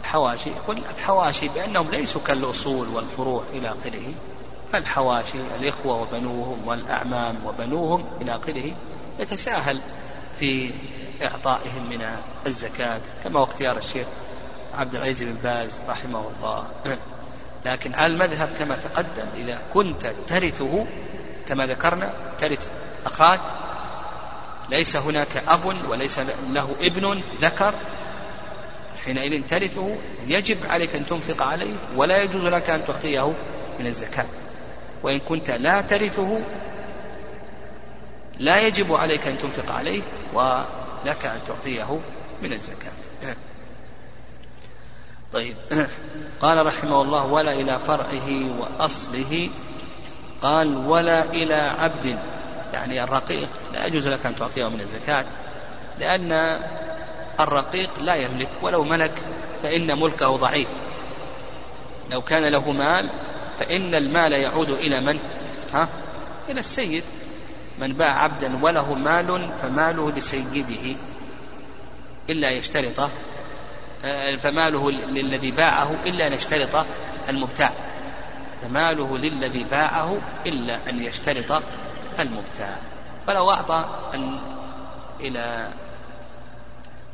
الحواشي 0.00 0.50
يقول 0.50 0.78
الحواشي 0.78 1.48
بأنهم 1.48 1.90
ليسوا 1.90 2.20
كالأصول 2.26 2.88
والفروع 2.88 3.42
إلى 3.52 3.68
آخره. 3.68 4.14
فالحواشي 4.72 5.38
الإخوة 5.60 6.02
وبنوهم 6.02 6.68
والأعمام 6.68 7.36
وبنوهم 7.46 8.04
إلى 8.22 8.36
آخره 8.36 8.72
يتساهل 9.18 9.80
في 10.40 10.70
إعطائهم 11.22 11.88
من 11.90 12.06
الزكاة 12.46 13.00
كما 13.24 13.40
هو 13.40 13.44
اختيار 13.44 13.76
الشيخ 13.76 14.06
عبد 14.74 14.94
العزيز 14.94 15.22
بن 15.22 15.34
باز 15.42 15.78
رحمه 15.88 16.24
الله. 16.36 16.68
لكن 17.66 17.94
على 17.94 18.12
المذهب 18.12 18.48
كما 18.58 18.76
تقدم 18.76 19.26
إذا 19.36 19.58
كنت 19.74 20.12
ترثه 20.26 20.86
كما 21.48 21.66
ذكرنا 21.66 22.12
ترث 22.38 22.66
أخاك 23.06 23.40
ليس 24.70 24.96
هناك 24.96 25.42
أب 25.48 25.76
وليس 25.88 26.18
له 26.52 26.74
ابن 26.80 27.22
ذكر 27.40 27.74
حينئذ 29.04 29.42
ترثه 29.46 29.96
يجب 30.26 30.66
عليك 30.66 30.96
أن 30.96 31.06
تنفق 31.06 31.42
عليه 31.42 31.74
ولا 31.96 32.22
يجوز 32.22 32.44
لك 32.44 32.70
أن 32.70 32.86
تعطيه 32.86 33.32
من 33.78 33.86
الزكاة. 33.86 34.26
وإن 35.02 35.18
كنت 35.18 35.50
لا 35.50 35.80
ترثه 35.80 36.38
لا 38.38 38.60
يجب 38.60 38.94
عليك 38.94 39.26
أن 39.26 39.38
تنفق 39.38 39.72
عليه 39.72 40.02
ولك 40.32 41.26
أن 41.26 41.40
تعطيه 41.46 42.00
من 42.42 42.52
الزكاة. 42.52 42.92
طيب. 45.32 45.56
قال 46.40 46.66
رحمه 46.66 47.02
الله 47.02 47.26
ولا 47.26 47.52
إلى 47.52 47.78
فرعه 47.86 48.60
وأصله 48.60 49.48
قال 50.42 50.86
ولا 50.86 51.24
إلى 51.24 51.54
عبد 51.54 52.18
يعني 52.72 53.04
الرقيق 53.04 53.48
لا 53.72 53.86
يجوز 53.86 54.08
لك 54.08 54.26
أن 54.26 54.36
تعطيه 54.36 54.68
من 54.68 54.80
الزكاة 54.80 55.24
لأن 55.98 56.60
الرقيق 57.40 57.90
لا 58.00 58.14
يملك 58.14 58.48
ولو 58.62 58.84
ملك 58.84 59.12
فإن 59.62 60.00
ملكه 60.00 60.36
ضعيف. 60.36 60.68
لو 62.10 62.22
كان 62.22 62.44
له 62.44 62.72
مال 62.72 63.10
فإن 63.60 63.94
المال 63.94 64.32
يعود 64.32 64.70
إلى 64.70 65.00
من؟ 65.00 65.18
ها؟ 65.74 65.88
إلى 66.48 66.60
السيد 66.60 67.04
من 67.78 67.92
باع 67.92 68.22
عبدا 68.22 68.58
وله 68.62 68.94
مال 68.94 69.50
فماله 69.62 70.10
لسيده 70.10 70.96
إلا 72.30 72.50
يشترط 72.50 73.10
آه، 74.04 74.36
فماله 74.36 74.90
للذي 74.90 75.50
باعه 75.50 75.96
إلا 76.06 76.26
أن 76.26 76.32
يشترط 76.32 76.86
المبتاع 77.28 77.72
فماله 78.62 79.18
للذي 79.18 79.64
باعه 79.64 80.18
إلا 80.46 80.78
أن 80.90 81.02
يشترط 81.02 81.62
المبتاع 82.20 82.78
فلو 83.26 83.50
أعطى 83.50 83.84
أن 84.14 84.38
إلى 85.20 85.68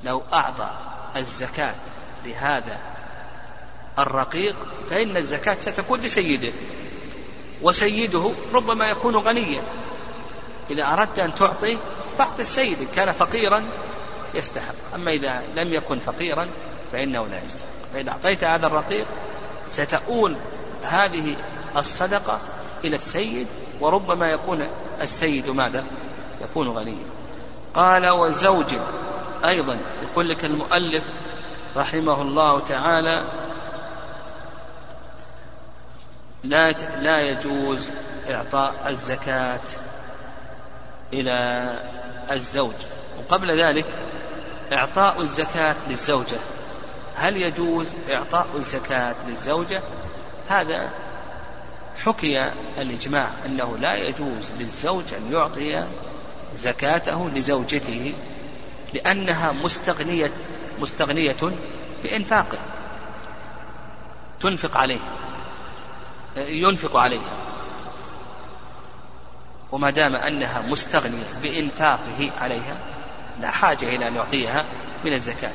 لو 0.04 0.22
أعطى 0.32 0.70
الزكاة 1.16 1.74
لهذا 2.24 2.78
الرقيق 3.98 4.56
فإن 4.90 5.16
الزكاة 5.16 5.56
ستكون 5.58 6.00
لسيده 6.00 6.52
وسيده 7.62 8.30
ربما 8.54 8.86
يكون 8.90 9.16
غنيا. 9.16 9.62
إذا 10.70 10.92
أردت 10.92 11.18
أن 11.18 11.34
تعطي 11.34 11.78
فأعط 12.18 12.40
السيد 12.40 12.80
إن 12.80 12.86
كان 12.96 13.12
فقيرا 13.12 13.64
يستحق. 14.34 14.74
أما 14.94 15.10
إذا 15.10 15.42
لم 15.56 15.74
يكن 15.74 15.98
فقيرا 15.98 16.48
فإنه 16.92 17.26
لا 17.26 17.44
يستحق. 17.44 17.66
فإذا 17.94 18.10
أعطيت 18.10 18.44
هذا 18.44 18.66
الرقيق 18.66 19.06
ستؤول 19.66 20.36
هذه 20.82 21.36
الصدقة 21.76 22.40
إلى 22.84 22.96
السيد 22.96 23.46
وربما 23.80 24.30
يكون 24.30 24.68
السيد 25.00 25.50
ماذا؟ 25.50 25.84
يكون 26.42 26.68
غنيا. 26.68 27.06
قال 27.74 28.08
وزوج 28.08 28.74
أيضا 29.44 29.78
يقول 30.02 30.28
لك 30.28 30.44
المؤلف 30.44 31.04
رحمه 31.76 32.22
الله 32.22 32.60
تعالى 32.60 33.24
لا 36.44 36.70
لا 37.00 37.20
يجوز 37.20 37.92
إعطاء 38.30 38.74
الزكاة 38.88 39.60
إلى 41.12 41.68
الزوج. 42.30 42.74
وقبل 43.18 43.60
ذلك 43.60 43.86
إعطاء 44.72 45.20
الزكاة 45.20 45.76
للزوجة. 45.88 46.38
هل 47.16 47.36
يجوز 47.36 47.86
إعطاء 48.10 48.46
الزكاة 48.54 49.14
للزوجة؟ 49.28 49.82
هذا 50.48 50.90
حكي 51.98 52.50
الإجماع 52.78 53.30
أنه 53.46 53.78
لا 53.78 53.94
يجوز 53.94 54.50
للزوج 54.58 55.04
أن 55.14 55.32
يعطي 55.32 55.84
زكاته 56.54 57.30
لزوجته 57.34 58.14
لأنها 58.94 59.52
مستغنية 59.52 60.30
مستغنية 60.80 61.36
بإنفاقه. 62.02 62.58
تنفق 64.40 64.76
عليه. 64.76 64.98
ينفق 66.36 66.96
عليها. 66.96 67.46
وما 69.72 69.90
دام 69.90 70.16
أنها 70.16 70.60
مستغنية 70.60 71.24
بإنفاقه 71.42 72.30
عليها 72.40 72.76
لا 73.40 73.50
حاجة 73.50 73.96
إلى 73.96 74.08
أن 74.08 74.16
يعطيها 74.16 74.64
من 75.04 75.12
الزكاة. 75.12 75.50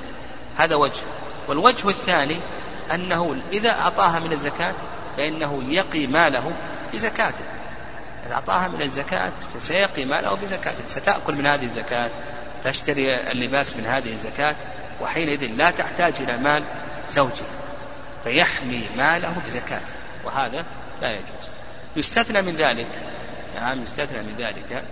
هذا 0.57 0.75
وجه. 0.75 1.01
والوجه 1.47 1.89
الثاني 1.89 2.37
أنه 2.93 3.41
إذا 3.53 3.69
أعطاها 3.69 4.19
من 4.19 4.33
الزكاة 4.33 4.73
فإنه 5.17 5.63
يقي 5.67 6.07
ماله 6.07 6.51
بزكاته. 6.93 7.45
إذا 8.25 8.33
أعطاها 8.33 8.67
من 8.67 8.81
الزكاة 8.81 9.31
فسيقي 9.55 10.05
ماله 10.05 10.33
بزكاته. 10.33 10.85
ستأكل 10.85 11.35
من 11.35 11.45
هذه 11.45 11.65
الزكاة 11.65 12.09
تشتري 12.63 13.31
اللباس 13.31 13.75
من 13.75 13.85
هذه 13.85 14.13
الزكاة 14.13 14.55
وحينئذ 15.01 15.45
لا 15.45 15.71
تحتاج 15.71 16.13
إلى 16.19 16.37
مال 16.37 16.63
زوجها 17.09 17.51
فيحمي 18.23 18.83
ماله 18.97 19.35
بزكاته. 19.45 20.00
وهذا 20.25 20.65
لا 21.01 21.11
يجوز. 21.11 21.49
يستثنى 21.95 22.41
من 22.41 22.55
ذلك. 22.55 22.87
نعم 23.55 23.83
يستثنى 23.83 24.21
من 24.21 24.35
ذلك. 24.37 24.83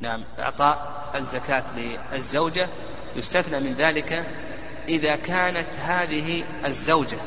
نعم 0.00 0.24
إعطاء 0.38 1.10
الزكاة 1.14 1.64
للزوجة. 2.12 2.68
يستثنى 3.16 3.60
من 3.60 3.74
ذلك 3.74 4.26
إذا 4.88 5.16
كانت 5.16 5.68
هذه 5.82 6.44
الزوجة. 6.64 7.18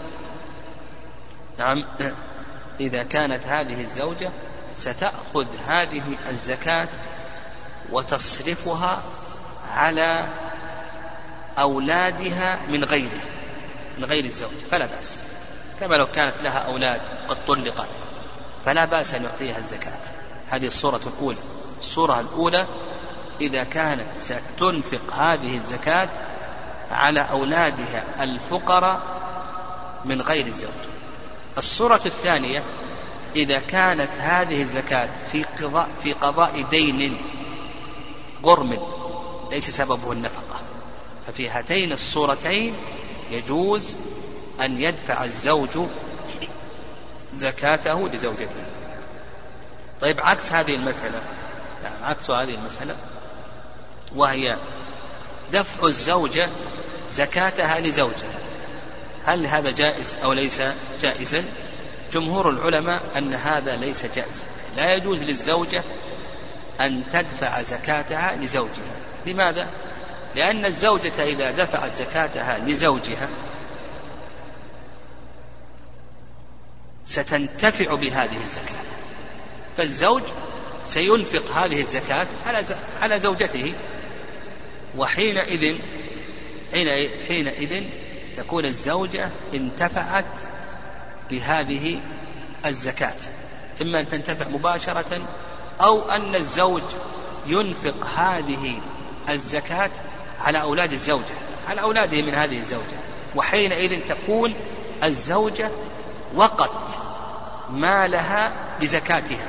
نعم 1.60 1.86
إذا 2.80 3.04
كانت 3.04 3.48
هذه 3.48 3.82
الزوجة 3.82 4.32
ستأخذ 4.74 5.48
هذه 5.68 6.04
الزكاة 6.30 6.88
وتصرفها 7.92 9.02
على 9.72 10.28
أولادها 11.58 12.60
من 12.70 12.84
غيره 12.84 13.22
من 13.98 14.06
غير 14.06 14.26
الزوج. 14.26 14.52
فلا 14.72 14.86
بأس. 14.86 15.22
كما 15.80 15.96
لو 15.96 16.08
كانت 16.08 16.42
لها 16.42 16.58
أولاد 16.58 17.02
قد 17.28 17.46
طلقت 17.46 17.90
فلا 18.66 18.86
بأس 18.86 19.14
أن 19.14 19.24
يعطيها 19.24 19.58
الزكاة. 19.58 20.00
هذه 20.50 20.68
الصورة 20.68 21.02
الأولى. 21.08 21.38
الصورة 21.80 22.20
الأولى 22.20 22.66
إذا 23.42 23.64
كانت 23.64 24.08
ستنفق 24.18 25.14
هذه 25.14 25.58
الزكاة 25.58 26.10
على 26.92 27.20
أولادها 27.20 28.24
الفقراء 28.24 29.02
من 30.06 30.22
غير 30.22 30.46
الزوج. 30.46 30.70
الصورة 31.58 32.02
الثانية 32.06 32.64
إذا 33.36 33.60
كانت 33.60 34.10
هذه 34.20 34.62
الزكاة 34.62 35.10
في 35.32 35.44
قضاء 35.44 35.90
في 36.04 36.14
قضاء 36.14 36.62
دين 36.62 37.18
غرم 38.44 38.78
ليس 39.52 39.70
سببه 39.70 40.12
النفقة. 40.12 40.60
ففي 41.28 41.50
هاتين 41.50 41.92
الصورتين 41.92 42.74
يجوز 43.32 43.98
أن 44.62 44.82
يدفع 44.82 45.24
الزوج 45.24 45.88
زكاته 47.36 48.10
لزوجته. 48.10 48.66
طيب 50.02 50.20
عكس 50.22 50.54
هذه 50.54 50.76
المسألة 50.76 51.22
يعني 51.84 52.06
عكس 52.06 52.30
هذه 52.30 52.56
المسألة 52.56 52.96
وهي 54.16 54.56
دفع 55.52 55.88
الزوجة 55.88 56.50
زكاتها 57.12 57.80
لزوجها. 57.80 58.40
هل 59.26 59.46
هذا 59.46 59.72
جائز 59.72 60.16
أو 60.24 60.34
ليس 60.34 60.62
جائزا؟ 61.02 61.44
جمهور 62.14 62.50
العلماء 62.50 63.02
أن 63.18 63.34
هذا 63.34 63.76
ليس 63.76 64.06
جائزا. 64.06 64.46
لا 64.78 64.94
يجوز 64.94 65.24
للزوجة 65.24 65.84
أن 66.82 67.04
تدفع 67.14 67.62
زكاتها 67.62 68.36
لزوجها. 68.36 68.96
لماذا؟ 69.26 69.68
لأن 70.36 70.66
الزوجة 70.66 71.24
إذا 71.24 71.52
دفعت 71.52 71.96
زكاتها 71.96 72.58
لزوجها 72.58 73.30
ستنتفع 77.10 77.96
بهذه 77.96 78.44
الزكاة. 78.44 78.84
فالزوج 79.78 80.24
سينفق 80.86 81.52
هذه 81.52 81.82
الزكاة 81.82 82.28
على 82.46 82.66
على 83.02 83.20
زوجته. 83.20 83.74
وحينئذ 84.98 85.78
حينئذ 87.28 87.84
تكون 88.38 88.66
الزوجة 88.66 89.30
انتفعت 89.54 90.26
بهذه 91.32 92.00
الزكاة. 92.66 93.18
إما 93.82 94.00
أن 94.00 94.08
تنتفع 94.08 94.48
مباشرة 94.48 95.22
أو 95.82 96.10
أن 96.10 96.36
الزوج 96.36 96.84
ينفق 97.48 98.06
هذه 98.06 98.80
الزكاة 99.30 99.92
على 100.40 100.62
أولاد 100.62 100.92
الزوجة 100.92 101.36
على 101.68 101.82
أولاده 101.82 102.22
من 102.22 102.36
هذه 102.36 102.58
الزوجة. 102.58 103.00
وحينئذ 103.36 104.00
تكون 104.08 104.54
الزوجة 105.04 105.72
وقت 106.36 106.72
مالها 107.70 108.52
لزكاتها 108.82 109.46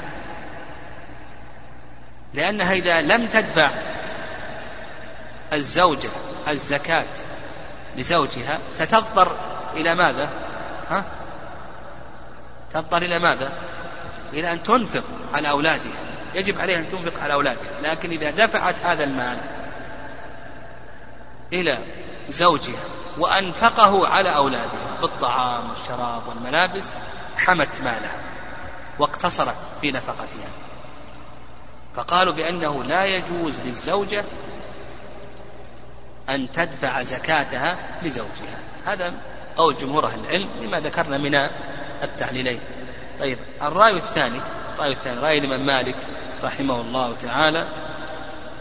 لأنها 2.35 2.73
إذا 2.73 3.03
لم 3.03 3.27
تدفع 3.27 3.71
الزوجة 5.53 6.09
الزكاة 6.49 7.05
لزوجها 7.97 8.59
ستضطر 8.73 9.37
إلى 9.77 9.95
ماذا؟ 9.95 10.29
ها؟ 10.91 11.05
تضطر 12.73 13.03
إلى 13.03 13.19
ماذا؟ 13.19 13.53
إلى 14.33 14.53
أن 14.53 14.63
تنفق 14.63 15.05
على 15.35 15.51
أولادها 15.51 16.01
يجب 16.35 16.61
عليها 16.61 16.79
أن 16.79 16.91
تنفق 16.91 17.23
على 17.23 17.33
أولادها 17.33 17.81
لكن 17.83 18.11
إذا 18.11 18.31
دفعت 18.31 18.83
هذا 18.83 19.05
المال 19.05 19.39
إلى 21.53 21.79
زوجها 22.29 22.90
وأنفقه 23.19 24.09
على 24.09 24.37
أولادها 24.37 25.01
بالطعام 25.01 25.71
والشراب 25.71 26.29
والملابس 26.29 26.93
حمت 27.37 27.81
مالها 27.81 28.17
واقتصرت 28.99 29.57
في 29.81 29.93
نفقتها. 29.93 30.51
فقالوا 31.95 32.33
بأنه 32.33 32.85
لا 32.85 33.05
يجوز 33.05 33.61
للزوجة 33.61 34.25
أن 36.29 36.53
تدفع 36.53 37.03
زكاتها 37.03 37.77
لزوجها. 38.03 38.59
هذا 38.87 39.13
قول 39.57 39.77
جمهور 39.77 40.07
أهل 40.07 40.21
العلم 40.21 40.49
لما 40.63 40.81
ذكرنا 40.81 41.19
من 41.19 41.35
التعليلين. 42.03 42.61
طيب 43.21 43.39
الرأي 43.63 43.93
الثاني 43.97 44.41
الرأي 44.75 44.93
الثاني 44.93 45.21
رأي 45.21 45.39
الإمام 45.39 45.67
مالك 45.67 45.97
رحمه 46.43 46.81
الله 46.81 47.17
تعالى 47.17 47.67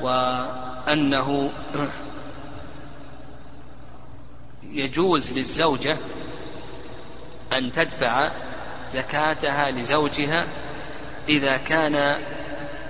وأنه 0.01 1.51
يجوز 4.63 5.31
للزوجة 5.31 5.97
أن 7.53 7.71
تدفع 7.71 8.31
زكاتها 8.93 9.71
لزوجها 9.71 10.47
إذا 11.29 11.57
كان 11.57 12.21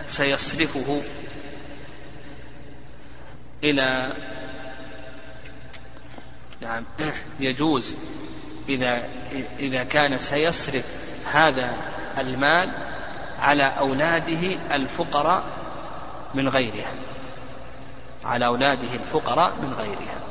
سيصرفه 0.08 1.02
إلى 3.64 4.14
نعم 6.62 6.86
يجوز 7.40 7.96
إذا 8.70 9.08
إذا 9.60 9.84
كان 9.84 10.18
سيصرف 10.18 10.86
هذا 11.32 11.74
المال 12.18 12.70
على 13.40 13.64
أولاده 13.64 14.76
الفقراء 14.76 15.44
من 16.34 16.50
غيرها 16.50 16.94
على 18.24 18.46
أولاده 18.46 18.96
الفقراء 18.96 19.56
من 19.62 19.74
غيرها. 19.74 20.29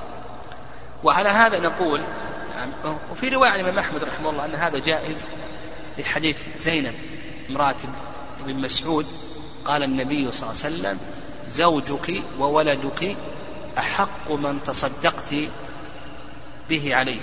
وعلى 1.04 1.28
هذا 1.28 1.60
نقول 1.60 2.00
وفي 3.10 3.28
رواية 3.28 3.50
عن 3.50 3.60
الإمام 3.60 3.78
أحمد 3.78 4.04
رحمه 4.04 4.30
الله 4.30 4.44
أن 4.44 4.54
هذا 4.54 4.78
جائز 4.78 5.26
لحديث 5.98 6.36
زينب 6.58 6.94
امرأة 7.50 7.76
ابن 8.40 8.54
مسعود 8.54 9.06
قال 9.64 9.82
النبي 9.82 10.32
صلى 10.32 10.50
الله 10.50 10.64
عليه 10.64 10.76
وسلم 10.76 10.98
زوجك 11.46 12.22
وولدك 12.38 13.16
أحق 13.78 14.30
من 14.30 14.58
تصدقت 14.64 15.34
به 16.68 16.94
عليه. 16.94 17.20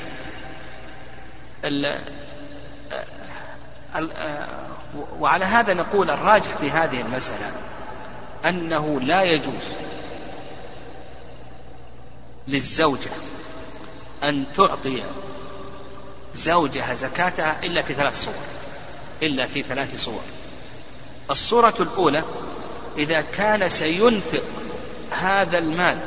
وعلى 5.19 5.45
هذا 5.45 5.73
نقول 5.73 6.09
الراجح 6.09 6.57
في 6.57 6.71
هذه 6.71 7.01
المسألة 7.01 7.51
أنه 8.45 9.01
لا 9.01 9.23
يجوز 9.23 9.75
للزوجة 12.47 13.09
أن 14.29 14.43
تعطي 14.55 15.03
زوجها 16.33 16.93
زكاتها 16.93 17.57
إلا 17.63 17.81
في 17.81 17.93
ثلاث 17.93 18.23
صور 18.23 18.33
إلا 19.23 19.47
في 19.47 19.63
ثلاث 19.63 20.03
صور. 20.03 20.21
الصورة 21.31 21.73
الأولى 21.79 22.23
إذا 22.97 23.21
كان 23.21 23.69
سينفق 23.69 24.43
هذا 25.11 25.57
المال 25.57 25.97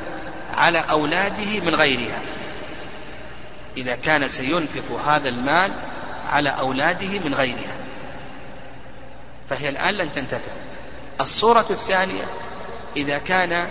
على 0.55 0.79
أولاده 0.79 1.61
من 1.61 1.75
غيرها. 1.75 2.21
إذا 3.77 3.97
كان 3.97 4.29
سينفق 4.29 5.01
هذا 5.07 5.29
المال 5.29 5.73
على 6.27 6.51
أولاده 6.51 7.19
من 7.19 7.35
غيرها. 7.35 7.77
فهي 9.49 9.69
الآن 9.69 9.95
لن 9.95 10.13
تنتفع. 10.13 10.53
الصورة 11.21 11.67
الثانية 11.71 12.25
إذا 12.97 13.19
كان 13.19 13.69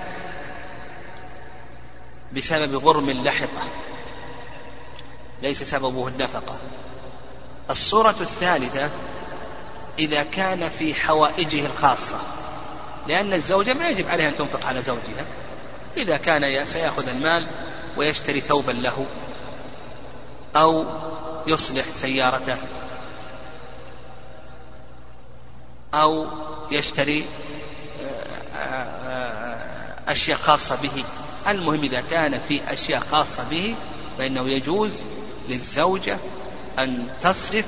بسبب 2.34 2.76
غرم 2.76 3.10
لحقة 3.10 3.64
ليس 5.42 5.64
سببه 5.64 6.08
النفقة. 6.08 6.56
الصورة 7.70 8.16
الثالثة 8.22 8.90
إذا 10.00 10.24
كان 10.24 10.70
في 10.70 10.94
حوائجه 10.94 11.66
الخاصة 11.66 12.18
لأن 13.08 13.34
الزوجة 13.34 13.74
ما 13.74 13.90
يجب 13.90 14.10
عليها 14.10 14.30
أن 14.30 14.36
تنفق 14.36 14.66
على 14.66 14.82
زوجها. 14.82 15.26
إذا 15.98 16.18
كان 16.18 16.66
سيأخذ 16.66 17.08
المال 17.08 17.48
ويشتري 17.98 18.42
ثوبا 18.42 18.72
له 18.72 19.06
أو 20.56 20.86
يصلح 21.48 21.86
سيارته 21.92 22.58
أو 25.94 26.28
يشتري 26.72 27.26
آه، 28.56 28.58
آه، 28.58 30.12
أشياء 30.12 30.38
خاصة 30.38 30.76
به. 30.76 31.04
المهم 31.48 31.84
إذا 31.84 32.02
كان 32.02 32.40
في 32.48 32.62
أشياء 32.68 33.00
خاصة 33.12 33.44
به 33.44 33.76
فإنه 34.18 34.50
يجوز 34.50 35.04
للزوجة 35.50 36.18
أن 36.80 37.08
تصرف 37.22 37.66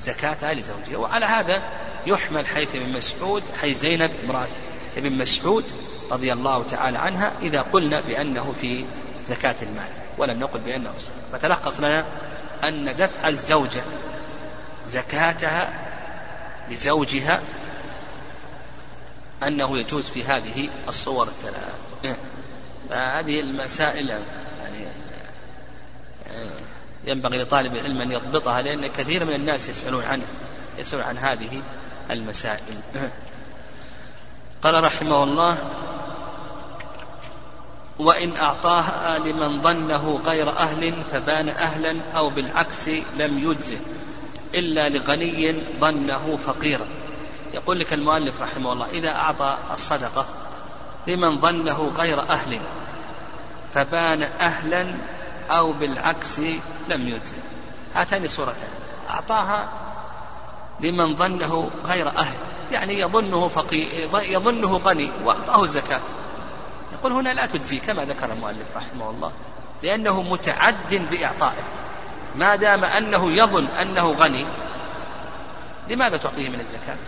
زكاتها 0.00 0.54
لزوجها. 0.54 0.96
وعلى 0.96 1.26
هذا 1.26 1.62
يحمل 2.06 2.46
حيث 2.46 2.74
ابن 2.74 2.92
مسعود 2.92 3.42
حيث 3.60 3.78
زينب 3.78 4.10
امرأة 4.24 4.48
ابن 4.96 5.12
مسعود 5.12 5.64
رضي 6.10 6.32
الله 6.32 6.64
تعالى 6.70 6.98
عنها 6.98 7.32
إذا 7.42 7.62
قلنا 7.62 8.00
بأنه 8.00 8.54
في 8.60 8.84
زكاة 9.24 9.56
المال 9.62 9.88
ولم 10.18 10.40
نقل 10.40 10.60
بأنه 10.60 10.92
صدق. 10.98 11.14
فتلخص 11.32 11.80
لنا 11.80 12.04
أن 12.64 12.96
دفع 12.96 13.28
الزوجة 13.28 13.82
زكاتها 14.86 15.72
لزوجها 16.70 17.40
أنه 19.46 19.78
يجوز 19.78 20.08
في 20.08 20.24
هذه 20.24 20.68
الصور 20.88 21.28
الثلاث. 21.28 22.16
هذه 22.90 23.40
المسائل 23.40 24.08
يعني 24.08 24.86
ينبغي 27.04 27.42
لطالب 27.42 27.74
العلم 27.74 28.00
أن 28.00 28.12
يضبطها 28.12 28.62
لأن 28.62 28.86
كثير 28.86 29.24
من 29.24 29.34
الناس 29.34 29.68
يسألون 29.68 30.04
عنها 30.04 30.26
يسألون 30.78 31.04
عن 31.04 31.18
هذه 31.18 31.62
المسائل. 32.10 32.76
قال 34.62 34.84
رحمه 34.84 35.22
الله 35.22 35.58
وإن 37.98 38.36
أعطاها 38.36 39.18
لمن 39.18 39.62
ظنه 39.62 40.20
غير 40.26 40.50
أهل 40.50 40.94
فبان 41.12 41.48
أهلا 41.48 41.96
أو 42.16 42.30
بالعكس 42.30 42.88
لم 43.18 43.50
يجزه 43.50 43.78
إلا 44.54 44.88
لغني 44.88 45.62
ظنه 45.80 46.36
فقيرا. 46.36 46.86
يقول 47.54 47.80
لك 47.80 47.92
المؤلف 47.92 48.40
رحمه 48.40 48.72
الله 48.72 48.86
إذا 48.90 49.10
أعطى 49.10 49.58
الصدقة 49.72 50.26
لمن 51.06 51.40
ظنه 51.40 51.92
غير 51.98 52.20
أهل 52.20 52.60
فبان 53.74 54.22
أهلا 54.22 54.94
أو 55.50 55.72
بالعكس 55.72 56.38
لم 56.88 57.08
يجزه. 57.08 57.36
هاتان 57.94 58.28
صورتان. 58.28 58.68
أعطاها 59.10 59.68
لمن 60.80 61.16
ظنه 61.16 61.70
غير 61.84 62.08
أهل. 62.08 62.36
يعني 62.72 63.00
يظنه 63.00 63.48
فقير 63.48 63.88
يظنه 64.14 64.76
غني 64.76 65.10
وأعطاه 65.24 65.64
الزكاة. 65.64 66.00
يقول 66.92 67.12
هنا 67.12 67.28
لا 67.34 67.46
تجزي 67.46 67.78
كما 67.78 68.04
ذكر 68.04 68.32
المؤلف 68.32 68.76
رحمه 68.76 69.10
الله 69.10 69.32
لأنه 69.82 70.22
متعد 70.22 71.08
بإعطائه. 71.10 71.62
ما 72.36 72.56
دام 72.56 72.84
أنه 72.84 73.32
يظن 73.32 73.66
أنه 73.66 74.12
غني 74.12 74.46
لماذا 75.88 76.16
تعطيه 76.16 76.48
من 76.48 76.60
الزكاة؟ 76.60 76.98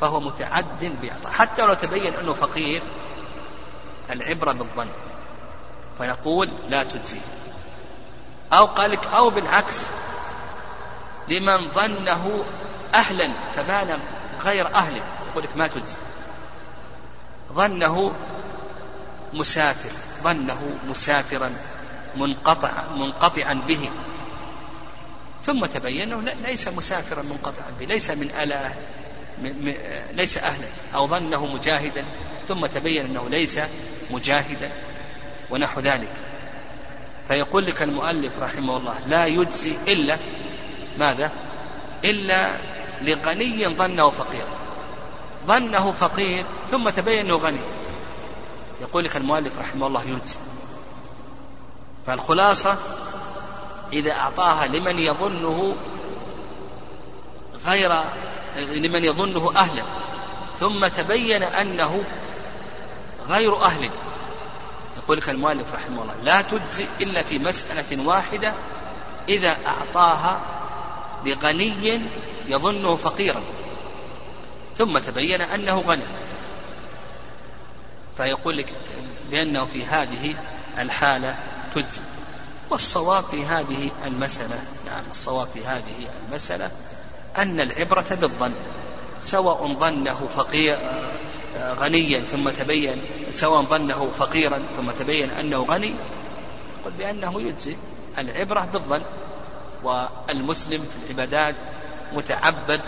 فهو 0.00 0.20
متعد 0.20 0.92
بإعطاء. 1.02 1.32
حتى 1.32 1.62
لو 1.62 1.74
تبين 1.74 2.14
أنه 2.14 2.32
فقير 2.32 2.82
العبرة 4.10 4.52
بالظن. 4.52 4.88
فنقول 5.98 6.50
لا 6.68 6.82
تجزي. 6.82 7.20
أو 8.52 8.66
قال 8.66 8.90
لك 8.90 9.06
أو 9.06 9.30
بالعكس. 9.30 9.86
لمن 11.28 11.68
ظنه 11.74 12.44
أهلا 12.94 13.30
فبان 13.56 13.98
غير 14.40 14.74
أهل 14.74 15.02
يقول 15.30 15.44
لك 15.44 15.56
ما 15.56 15.66
تجزي. 15.66 15.96
ظنه 17.52 18.12
مسافر 19.32 19.90
ظنه 20.22 20.78
مسافرا 20.88 21.52
منقطع 22.16 22.84
منقطعا 22.96 23.54
به. 23.54 23.90
ثم 25.44 25.66
تبين 25.66 26.12
أنه 26.12 26.32
ليس 26.32 26.68
مسافرا 26.68 27.22
منقطعا 27.22 27.70
به 27.80 27.86
ليس 27.86 28.10
من 28.10 28.30
ألا 28.42 28.70
ليس 30.12 30.38
أهلا 30.38 30.66
أو 30.94 31.06
ظنه 31.06 31.46
مجاهدا. 31.46 32.04
ثم 32.48 32.66
تبين 32.66 33.06
أنه 33.06 33.28
ليس 33.28 33.60
مجاهدا 34.10 34.70
ونحو 35.50 35.80
ذلك. 35.80 36.12
فيقول 37.30 37.66
لك 37.66 37.82
المؤلف 37.82 38.32
رحمه 38.40 38.76
الله 38.76 38.94
لا 39.06 39.26
يجزي 39.26 39.76
إلا 39.88 40.16
ماذا؟ 40.98 41.32
إلا 42.04 42.50
لغني 43.02 43.68
ظنه 43.68 44.10
فقيرا 44.10 44.48
ظنه 45.46 45.92
فقير 45.92 46.44
ثم 46.70 46.88
تبين 46.88 47.18
أنه 47.18 47.36
غني. 47.36 47.60
يقول 48.80 49.04
لك 49.04 49.16
المؤلف 49.16 49.58
رحمه 49.58 49.86
الله 49.86 50.02
يجزي. 50.02 50.38
فالخلاصة 52.06 52.76
إذا 53.92 54.12
أعطاها 54.12 54.66
لمن 54.66 54.98
يظنه 54.98 55.76
غير 57.66 57.92
لمن 58.76 59.04
يظنه 59.04 59.52
أهلا 59.56 59.82
ثم 60.56 60.86
تبين 60.86 61.42
أنه 61.42 62.04
غير 63.28 63.56
أهل. 63.56 63.90
يقول 65.10 65.22
لك 65.22 65.28
المؤلف 65.28 65.74
رحمه 65.74 66.02
الله 66.02 66.14
لا 66.24 66.42
تجزي 66.42 66.86
إلا 67.00 67.22
في 67.22 67.38
مسألة 67.38 68.06
واحدة 68.06 68.52
إذا 69.28 69.56
أعطاها 69.66 70.40
لغني 71.24 72.00
يظنه 72.46 72.96
فقيرا. 72.96 73.42
ثم 74.76 74.98
تبين 74.98 75.40
أنه 75.40 75.80
غني. 75.80 76.02
فيقول 78.16 78.58
لك 78.58 78.76
بأنه 79.30 79.64
في 79.64 79.84
هذه 79.86 80.34
الحالة 80.78 81.38
تجزي 81.74 82.00
والصواب 82.70 83.22
في 83.22 83.46
هذه 83.46 83.90
المسألة 84.06 84.62
نعم 84.86 85.04
الصواب 85.10 85.46
في 85.46 85.66
هذه 85.66 86.08
المسألة 86.28 86.70
أن 87.38 87.60
العبرة 87.60 88.06
بالظن. 88.10 88.54
سواء 89.20 89.66
ظنه 89.66 90.28
فقير 90.36 90.78
غنيا 91.58 92.20
ثم 92.20 92.50
تبين 92.50 93.02
سواء 93.30 93.62
ظنه 93.62 94.10
فقيرا 94.18 94.62
ثم 94.76 94.90
تبين 94.90 95.30
أنه 95.30 95.62
غني 95.64 95.94
قل 96.84 96.90
بأنه 96.90 97.42
يجزي 97.42 97.76
العبرة 98.18 98.68
بالظن. 98.72 99.02
والمسلم 99.82 100.82
في 100.82 101.06
العبادات 101.06 101.54
متعبد 102.12 102.80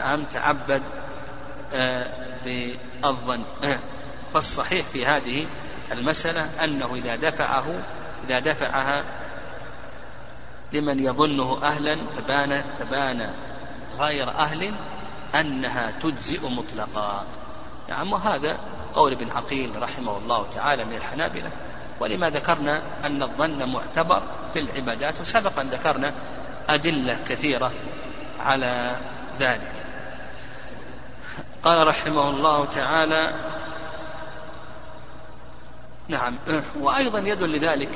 نعم 0.00 0.24
تعبد 0.24 0.82
آه، 1.74 2.06
بالظن. 2.44 3.42
آه، 3.64 3.78
فالصحيح 4.34 4.86
في 4.86 5.06
هذه 5.06 5.46
المسألة 5.92 6.64
أنه 6.64 6.94
إذا 6.94 7.16
دفعه 7.16 7.64
إذا 8.28 8.38
دفعها 8.38 9.04
لمن 10.72 10.98
يظنه 11.04 11.62
أهلا 11.62 11.98
فبان 12.16 12.64
فبان 12.78 13.30
غير 13.98 14.30
أهل 14.30 14.74
أنها 15.40 15.90
تجزئ 16.02 16.48
مطلقا. 16.48 17.24
نعم 17.88 18.12
وهذا 18.12 18.58
قول 18.94 19.12
ابن 19.12 19.30
عقيل 19.30 19.82
رحمه 19.82 20.18
الله 20.18 20.46
تعالى 20.50 20.84
من 20.84 20.94
الحنابلة. 20.96 21.50
ولما 22.00 22.30
ذكرنا 22.30 22.82
أن 23.04 23.22
الظن 23.22 23.68
معتبر 23.68 24.22
في 24.52 24.58
العبادات 24.58 25.20
وسبقا 25.20 25.62
ذكرنا 25.62 26.12
أدلة 26.68 27.18
كثيرة 27.28 27.72
على 28.40 28.96
ذلك. 29.40 29.84
قال 31.62 31.86
رحمه 31.86 32.30
الله 32.30 32.64
تعالى 32.64 33.32
نعم 36.08 36.38
وأيضا 36.80 37.18
يدل 37.18 37.52
لذلك 37.52 37.88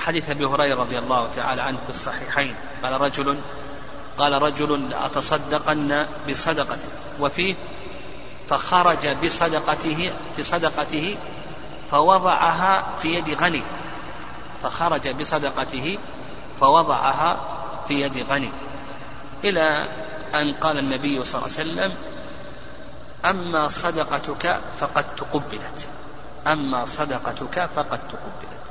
حديث 0.00 0.30
أبي 0.30 0.44
هريرة 0.44 0.80
رضي 0.80 0.98
الله 0.98 1.30
تعالى 1.30 1.62
عنه 1.62 1.78
في 1.84 1.90
الصحيحين. 1.90 2.54
قال 2.82 3.00
رجل 3.00 3.38
قال 4.18 4.42
رجل 4.42 4.90
لأتصدقن 4.90 6.06
بصدقته. 6.28 6.88
وفيه 7.20 7.54
فخرج 8.48 9.08
بصدقته 9.08 10.12
بصدقته 10.38 11.16
فوضعها 11.90 12.96
في 13.02 13.14
يد 13.14 13.42
غني. 13.42 13.62
فخرج 14.62 15.08
بصدقته 15.08 15.98
فوضعها 16.60 17.40
في 17.88 18.02
يد 18.02 18.26
غني. 18.30 18.50
إلى 19.44 19.88
أن 20.34 20.54
قال 20.54 20.78
النبي 20.78 21.24
صلى 21.24 21.42
الله 21.42 21.58
عليه 21.58 21.70
وسلم 21.70 21.92
أما 23.24 23.68
صدقتك 23.68 24.60
فقد 24.80 25.16
تقبلت. 25.16 25.86
أما 26.46 26.84
صدقتك 26.84 27.68
فقد 27.76 27.98
تقبلت. 28.08 28.67